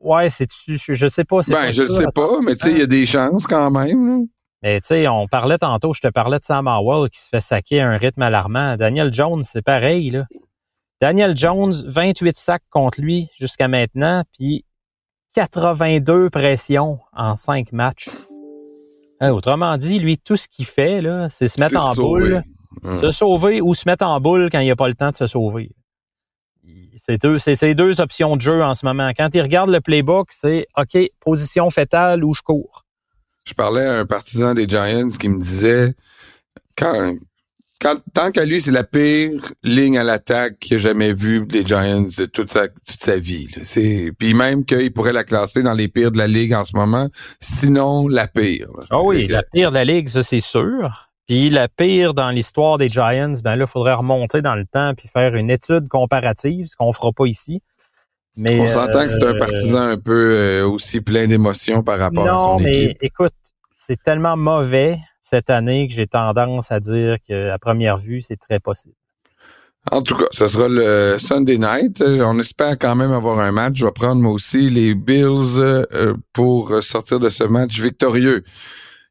Ouais, 0.00 0.30
c'est 0.30 0.48
je, 0.66 0.94
je 0.94 1.06
sais 1.08 1.24
pas. 1.24 1.40
Ben, 1.48 1.72
je 1.72 1.82
le 1.82 1.88
sais 1.88 2.06
pas, 2.14 2.40
mais 2.44 2.54
tu 2.54 2.66
sais, 2.66 2.72
il 2.72 2.78
y 2.78 2.82
a 2.82 2.86
des 2.86 3.06
chances 3.06 3.46
quand 3.46 3.70
même. 3.70 4.26
Mais 4.62 4.80
tu 4.80 4.88
sais, 4.88 5.08
on 5.08 5.26
parlait 5.28 5.58
tantôt, 5.58 5.94
je 5.94 6.00
te 6.00 6.08
parlais 6.08 6.38
de 6.38 6.44
Sam 6.44 6.66
Howell 6.66 7.10
qui 7.10 7.20
se 7.20 7.28
fait 7.28 7.40
saquer 7.40 7.80
à 7.80 7.88
un 7.88 7.96
rythme 7.96 8.22
alarmant. 8.22 8.76
Daniel 8.76 9.12
Jones, 9.14 9.44
c'est 9.44 9.62
pareil, 9.62 10.10
là. 10.10 10.24
Daniel 11.00 11.38
Jones, 11.38 11.72
28 11.86 12.36
sacs 12.36 12.62
contre 12.70 13.00
lui 13.00 13.28
jusqu'à 13.38 13.68
maintenant, 13.68 14.24
puis 14.36 14.64
82 15.34 16.28
pressions 16.30 16.98
en 17.12 17.36
5 17.36 17.70
matchs. 17.72 18.08
Hein, 19.20 19.30
autrement 19.30 19.76
dit, 19.76 20.00
lui, 20.00 20.18
tout 20.18 20.36
ce 20.36 20.48
qu'il 20.48 20.64
fait, 20.64 21.00
là, 21.00 21.28
c'est 21.28 21.46
se 21.46 21.60
mettre 21.60 21.80
en 21.80 21.94
boule, 21.94 22.42
se 23.00 23.10
sauver 23.10 23.60
ou 23.60 23.74
se 23.74 23.88
mettre 23.88 24.04
en 24.04 24.20
boule 24.20 24.48
quand 24.50 24.58
il 24.58 24.64
n'y 24.64 24.70
a 24.72 24.76
pas 24.76 24.88
le 24.88 24.94
temps 24.94 25.10
de 25.10 25.16
se 25.16 25.26
sauver. 25.28 25.70
C'est 26.98 27.22
deux, 27.22 27.34
c'est 27.34 27.74
deux 27.74 28.00
options 28.00 28.36
de 28.36 28.40
jeu 28.40 28.62
en 28.62 28.74
ce 28.74 28.84
moment. 28.84 29.10
Quand 29.16 29.30
il 29.34 29.40
regarde 29.40 29.70
le 29.70 29.80
playbook, 29.80 30.28
c'est 30.30 30.66
OK, 30.76 30.98
position 31.20 31.70
fétale 31.70 32.24
ou 32.24 32.34
je 32.34 32.42
cours. 32.42 32.84
Je 33.46 33.54
parlais 33.54 33.86
à 33.86 34.00
un 34.00 34.04
partisan 34.04 34.52
des 34.52 34.68
Giants 34.68 35.08
qui 35.18 35.28
me 35.30 35.38
disait 35.38 35.94
quand, 36.76 37.14
quand 37.80 37.96
tant 38.12 38.30
qu'à 38.30 38.44
lui, 38.44 38.60
c'est 38.60 38.72
la 38.72 38.84
pire 38.84 39.40
ligne 39.62 39.96
à 39.96 40.04
l'attaque 40.04 40.58
qu'il 40.58 40.74
a 40.74 40.78
jamais 40.78 41.14
vue 41.14 41.46
des 41.46 41.64
Giants 41.64 42.02
de 42.02 42.26
toute 42.26 42.50
sa, 42.50 42.68
toute 42.68 43.00
sa 43.00 43.18
vie. 43.18 43.48
C'est, 43.62 44.12
puis 44.18 44.34
même 44.34 44.64
qu'il 44.66 44.92
pourrait 44.92 45.14
la 45.14 45.24
classer 45.24 45.62
dans 45.62 45.72
les 45.72 45.88
pires 45.88 46.12
de 46.12 46.18
la 46.18 46.26
ligue 46.26 46.52
en 46.52 46.64
ce 46.64 46.76
moment, 46.76 47.08
sinon 47.40 48.06
la 48.06 48.26
pire. 48.26 48.68
Ah 48.90 49.00
oui, 49.00 49.28
la 49.28 49.42
pire 49.42 49.70
de 49.70 49.76
la 49.76 49.84
ligue, 49.84 50.08
ça 50.08 50.22
c'est 50.22 50.40
sûr. 50.40 51.07
Puis 51.28 51.50
la 51.50 51.68
pire 51.68 52.14
dans 52.14 52.30
l'histoire 52.30 52.78
des 52.78 52.88
Giants, 52.88 53.34
ben 53.44 53.54
là, 53.54 53.66
il 53.66 53.70
faudrait 53.70 53.92
remonter 53.92 54.40
dans 54.40 54.54
le 54.54 54.64
temps 54.64 54.94
puis 54.96 55.08
faire 55.08 55.34
une 55.34 55.50
étude 55.50 55.86
comparative, 55.88 56.66
ce 56.66 56.74
qu'on 56.74 56.92
fera 56.92 57.12
pas 57.12 57.26
ici. 57.26 57.60
Mais, 58.36 58.58
On 58.60 58.66
s'entend 58.66 59.02
que 59.02 59.10
c'est 59.10 59.24
un 59.24 59.34
euh, 59.34 59.38
partisan 59.38 59.80
un 59.80 59.98
peu 59.98 60.36
euh, 60.36 60.66
aussi 60.66 61.00
plein 61.00 61.26
d'émotions 61.26 61.82
par 61.82 61.98
rapport 61.98 62.26
à 62.26 62.38
son 62.38 62.58
mais 62.58 62.84
équipe. 62.84 62.98
Écoute, 63.02 63.34
c'est 63.76 64.00
tellement 64.02 64.36
mauvais 64.36 64.98
cette 65.20 65.50
année 65.50 65.88
que 65.88 65.94
j'ai 65.94 66.06
tendance 66.06 66.72
à 66.72 66.80
dire 66.80 67.16
qu'à 67.26 67.58
première 67.58 67.98
vue, 67.98 68.22
c'est 68.22 68.36
très 68.36 68.60
possible. 68.60 68.94
En 69.90 70.02
tout 70.02 70.16
cas, 70.16 70.26
ce 70.30 70.46
sera 70.46 70.66
le 70.68 71.16
Sunday 71.18 71.58
night. 71.58 72.02
On 72.02 72.38
espère 72.38 72.78
quand 72.78 72.94
même 72.94 73.12
avoir 73.12 73.38
un 73.40 73.52
match. 73.52 73.76
Je 73.76 73.84
vais 73.84 73.92
prendre 73.92 74.22
moi 74.22 74.32
aussi 74.32 74.70
les 74.70 74.94
Bills 74.94 75.58
euh, 75.58 76.14
pour 76.32 76.82
sortir 76.82 77.20
de 77.20 77.28
ce 77.28 77.44
match 77.44 77.78
victorieux. 77.80 78.44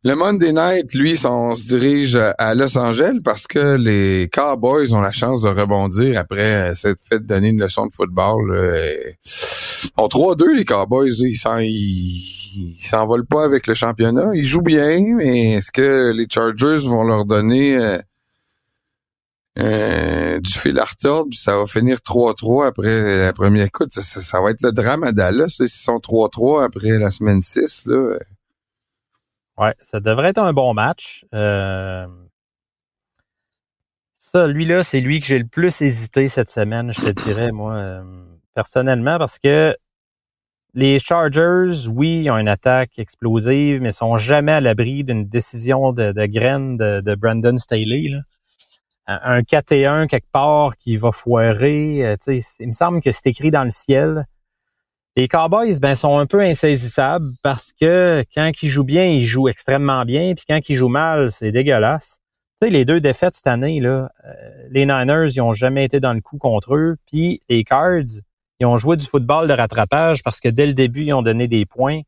Le 0.03 0.15
Monday 0.15 0.53
Night, 0.53 0.93
lui, 0.93 1.19
on 1.25 1.55
se 1.55 1.65
dirige 1.67 2.17
à 2.37 2.53
Los 2.53 2.77
Angeles 2.77 3.19
parce 3.23 3.47
que 3.47 3.75
les 3.75 4.29
Cowboys 4.31 4.93
ont 4.93 5.01
la 5.01 5.11
chance 5.11 5.41
de 5.41 5.49
rebondir 5.49 6.19
après 6.19 6.75
cette 6.75 6.99
fête 7.03 7.25
donner 7.25 7.49
une 7.49 7.59
leçon 7.59 7.87
de 7.87 7.93
football. 7.93 8.55
En 9.95 10.07
3-2, 10.07 10.55
les 10.55 10.65
Cowboys, 10.65 11.11
ils 11.19 12.75
s'envolent 12.79 13.25
pas 13.25 13.43
avec 13.43 13.65
le 13.65 13.73
championnat. 13.73 14.31
Ils 14.35 14.45
jouent 14.45 14.61
bien, 14.61 15.15
mais 15.15 15.53
est-ce 15.53 15.71
que 15.71 16.11
les 16.11 16.27
Chargers 16.29 16.87
vont 16.87 17.03
leur 17.03 17.25
donner 17.25 17.77
euh, 17.77 17.97
euh, 19.59 20.39
du 20.39 20.53
fil 20.53 20.77
à 20.77 20.85
retordre, 20.85 21.33
ça 21.33 21.57
va 21.57 21.65
finir 21.65 21.97
3-3 21.97 22.67
après 22.67 23.25
la 23.25 23.33
première 23.33 23.65
écoute? 23.65 23.93
Ça, 23.93 24.41
va 24.41 24.51
être 24.51 24.61
le 24.61 24.71
drame 24.71 25.03
à 25.03 25.11
Dallas, 25.11 25.47
s'ils 25.57 25.69
sont 25.69 25.97
3-3 25.97 26.65
après 26.65 26.99
la 26.99 27.09
semaine 27.09 27.41
6. 27.41 27.87
Là. 27.87 28.19
Ouais, 29.57 29.73
ça 29.81 29.99
devrait 29.99 30.29
être 30.29 30.37
un 30.39 30.53
bon 30.53 30.73
match. 30.73 31.25
Euh, 31.33 32.05
Ça, 34.15 34.47
lui-là, 34.47 34.83
c'est 34.83 34.99
lui 34.99 35.19
que 35.19 35.25
j'ai 35.25 35.39
le 35.39 35.47
plus 35.47 35.81
hésité 35.81 36.27
cette 36.29 36.51
semaine, 36.51 36.93
je 36.93 37.01
te 37.01 37.09
dirais, 37.09 37.51
moi, 37.51 37.73
euh, 37.75 38.03
personnellement, 38.53 39.17
parce 39.17 39.39
que 39.39 39.75
les 40.73 40.99
Chargers, 40.99 41.87
oui, 41.89 42.29
ont 42.29 42.37
une 42.37 42.47
attaque 42.49 42.99
explosive, 42.99 43.81
mais 43.81 43.91
sont 43.91 44.17
jamais 44.17 44.51
à 44.51 44.61
l'abri 44.61 45.03
d'une 45.03 45.25
décision 45.27 45.91
de, 45.91 46.11
de 46.11 46.25
graine 46.27 46.77
de, 46.77 47.15
Brandon 47.15 47.57
Staley. 47.57 48.09
Là. 48.09 48.19
Un 49.07 49.41
4 49.41 49.71
et 49.71 49.85
1 49.85 50.07
quelque 50.07 50.29
part 50.31 50.75
qui 50.75 50.97
va 50.97 51.11
foirer. 51.11 52.05
euh, 52.05 52.15
il 52.59 52.67
me 52.67 52.73
semble 52.73 53.01
que 53.01 53.11
c'est 53.11 53.27
écrit 53.27 53.49
dans 53.49 53.63
le 53.63 53.69
ciel. 53.71 54.25
Les 55.17 55.27
Cowboys, 55.27 55.79
ben, 55.81 55.95
sont 55.95 56.19
un 56.19 56.27
peu 56.27 56.41
insaisissables 56.41 57.31
parce 57.41 57.73
que 57.73 58.23
quand 58.35 58.51
ils 58.61 58.69
jouent 58.69 58.83
bien, 58.83 59.03
ils 59.03 59.25
jouent 59.25 59.47
extrêmement 59.47 60.05
bien, 60.05 60.35
puis 60.35 60.45
quand 60.47 60.59
ils 60.69 60.75
jouent 60.75 60.89
mal, 60.89 61.31
c'est 61.31 61.51
dégueulasse. 61.51 62.19
Tu 62.61 62.67
sais, 62.67 62.71
les 62.71 62.85
deux 62.85 63.01
défaites 63.01 63.33
cette 63.33 63.47
année, 63.47 63.79
là, 63.79 64.11
euh, 64.25 64.67
les 64.69 64.85
Niners, 64.85 65.29
ils 65.33 65.41
ont 65.41 65.53
jamais 65.53 65.85
été 65.85 65.99
dans 65.99 66.13
le 66.13 66.21
coup 66.21 66.37
contre 66.37 66.75
eux, 66.75 66.97
puis 67.07 67.41
les 67.49 67.63
Cards, 67.63 68.21
ils 68.59 68.67
ont 68.67 68.77
joué 68.77 68.95
du 68.95 69.07
football 69.07 69.47
de 69.47 69.53
rattrapage 69.53 70.21
parce 70.21 70.39
que 70.39 70.49
dès 70.49 70.67
le 70.67 70.73
début, 70.73 71.05
ils 71.05 71.13
ont 71.13 71.23
donné 71.23 71.47
des 71.47 71.65
points. 71.65 72.01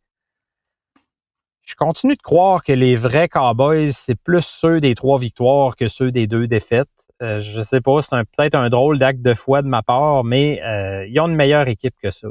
Je 1.66 1.74
continue 1.74 2.16
de 2.16 2.22
croire 2.22 2.64
que 2.64 2.74
les 2.74 2.96
vrais 2.96 3.28
Cowboys, 3.28 3.92
c'est 3.92 4.22
plus 4.22 4.46
ceux 4.46 4.80
des 4.80 4.94
trois 4.94 5.18
victoires 5.18 5.76
que 5.76 5.88
ceux 5.88 6.12
des 6.12 6.28
deux 6.28 6.46
défaites. 6.46 6.88
Euh, 7.24 7.42
je 7.42 7.64
sais 7.64 7.82
pas, 7.82 8.04
c'est 8.04 8.18
peut-être 8.38 8.54
un 8.54 8.70
drôle 8.70 9.00
d'acte 9.00 9.24
de 9.24 9.34
foi 9.34 9.64
de 9.64 9.68
ma 9.68 9.82
part, 9.82 10.24
mais 10.24 10.62
euh, 10.62 11.08
ils 11.08 11.20
ont 11.20 11.28
une 11.28 11.36
meilleure 11.36 11.70
équipe 11.70 11.96
que 12.00 12.12
ça. 12.12 12.28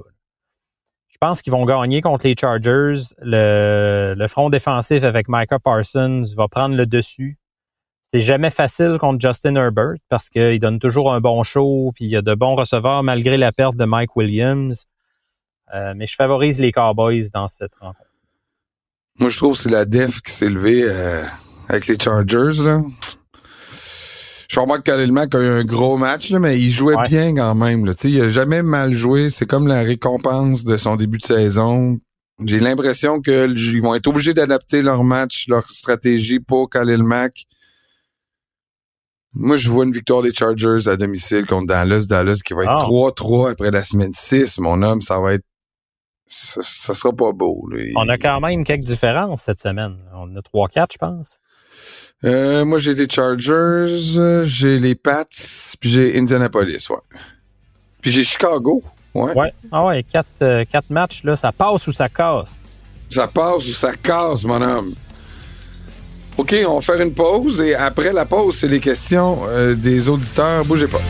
Je 1.20 1.26
pense 1.26 1.42
qu'ils 1.42 1.52
vont 1.52 1.64
gagner 1.64 2.00
contre 2.00 2.28
les 2.28 2.36
Chargers. 2.40 3.12
Le, 3.20 4.14
le 4.16 4.28
front 4.28 4.50
défensif 4.50 5.02
avec 5.02 5.26
Micah 5.28 5.58
Parsons 5.58 6.22
va 6.36 6.46
prendre 6.46 6.76
le 6.76 6.86
dessus. 6.86 7.38
C'est 8.12 8.22
jamais 8.22 8.50
facile 8.50 8.98
contre 9.00 9.20
Justin 9.20 9.56
Herbert 9.56 9.96
parce 10.08 10.30
qu'il 10.30 10.60
donne 10.60 10.78
toujours 10.78 11.12
un 11.12 11.20
bon 11.20 11.42
show, 11.42 11.90
puis 11.92 12.04
il 12.04 12.10
y 12.12 12.16
a 12.16 12.22
de 12.22 12.36
bons 12.36 12.54
receveurs 12.54 13.02
malgré 13.02 13.36
la 13.36 13.50
perte 13.50 13.74
de 13.74 13.84
Mike 13.84 14.14
Williams. 14.14 14.86
Euh, 15.74 15.92
mais 15.96 16.06
je 16.06 16.14
favorise 16.14 16.60
les 16.60 16.70
Cowboys 16.70 17.30
dans 17.34 17.48
cette 17.48 17.74
rencontre. 17.74 18.08
Moi, 19.18 19.28
je 19.28 19.36
trouve 19.38 19.54
que 19.54 19.58
c'est 19.58 19.70
la 19.70 19.86
def 19.86 20.22
qui 20.22 20.30
s'est 20.30 20.48
levée 20.48 20.84
euh, 20.84 21.24
avec 21.68 21.88
les 21.88 21.98
Chargers. 21.98 22.62
Là. 22.62 22.80
Je 24.58 24.62
remarque 24.62 24.82
que 24.86 24.90
Khalil 24.90 25.12
Mack 25.12 25.36
a 25.36 25.38
eu 25.40 25.46
un 25.60 25.64
gros 25.64 25.96
match, 25.96 26.30
là, 26.30 26.40
mais 26.40 26.58
il 26.58 26.68
jouait 26.70 26.96
Ouais. 26.96 27.08
bien 27.08 27.32
quand 27.32 27.54
même. 27.54 27.86
Là. 27.86 27.92
Il 28.02 28.20
a 28.20 28.28
jamais 28.28 28.64
mal 28.64 28.92
joué. 28.92 29.30
C'est 29.30 29.46
comme 29.46 29.68
la 29.68 29.82
récompense 29.82 30.64
de 30.64 30.76
son 30.76 30.96
début 30.96 31.18
de 31.18 31.22
saison. 31.24 32.00
J'ai 32.44 32.58
l'impression 32.58 33.20
qu'ils 33.20 33.80
vont 33.80 33.94
être 33.94 34.08
obligés 34.08 34.34
d'adapter 34.34 34.82
leur 34.82 35.04
match, 35.04 35.46
leur 35.46 35.62
stratégie 35.62 36.40
pour 36.40 36.68
Khalil 36.70 37.04
Mack. 37.04 37.44
Moi, 39.32 39.54
je 39.54 39.70
vois 39.70 39.84
une 39.84 39.92
victoire 39.92 40.22
des 40.22 40.34
Chargers 40.34 40.88
à 40.88 40.96
domicile 40.96 41.46
contre 41.46 41.66
Dallas. 41.66 42.06
Dallas 42.08 42.40
qui 42.44 42.52
va 42.54 42.62
être 42.64 42.72
Ah. 42.80 42.84
3-3 42.84 43.52
après 43.52 43.70
la 43.70 43.82
semaine 43.84 44.12
6. 44.12 44.58
Mon 44.58 44.82
homme, 44.82 45.00
ça 45.00 45.20
va 45.20 45.34
être... 45.34 45.44
Ça, 46.26 46.60
ça 46.62 46.94
sera 46.94 47.12
pas 47.12 47.30
beau. 47.30 47.68
là. 47.70 47.80
On 47.94 48.08
a 48.08 48.18
quand 48.18 48.40
même 48.40 48.64
quelques 48.64 48.82
différences 48.86 49.42
cette 49.44 49.60
semaine. 49.60 49.98
On 50.14 50.34
a 50.36 50.40
3-4, 50.42 50.88
je 50.94 50.98
pense. 50.98 51.38
Euh, 52.24 52.64
moi, 52.64 52.78
j'ai 52.78 52.94
les 52.94 53.08
Chargers, 53.08 54.44
j'ai 54.44 54.78
les 54.78 54.94
Pats, 54.94 55.24
puis 55.80 55.88
j'ai 55.90 56.18
Indianapolis, 56.18 56.88
ouais. 56.90 56.96
Puis 58.00 58.10
j'ai 58.10 58.24
Chicago, 58.24 58.82
ouais. 59.14 59.32
Ouais. 59.34 59.52
Ah 59.70 59.84
ouais, 59.84 60.02
quatre, 60.02 60.26
euh, 60.42 60.64
quatre 60.70 60.90
matchs, 60.90 61.22
là, 61.22 61.36
ça 61.36 61.52
passe 61.52 61.86
ou 61.86 61.92
ça 61.92 62.08
casse? 62.08 62.62
Ça 63.10 63.28
passe 63.28 63.68
ou 63.68 63.72
ça 63.72 63.92
casse, 63.94 64.44
mon 64.44 64.60
homme. 64.60 64.94
OK, 66.36 66.54
on 66.68 66.74
va 66.76 66.80
faire 66.80 67.00
une 67.00 67.14
pause 67.14 67.60
et 67.60 67.74
après 67.74 68.12
la 68.12 68.24
pause, 68.24 68.56
c'est 68.58 68.68
les 68.68 68.80
questions 68.80 69.40
euh, 69.48 69.74
des 69.74 70.08
auditeurs. 70.08 70.64
Bougez 70.64 70.86
pas. 70.86 71.00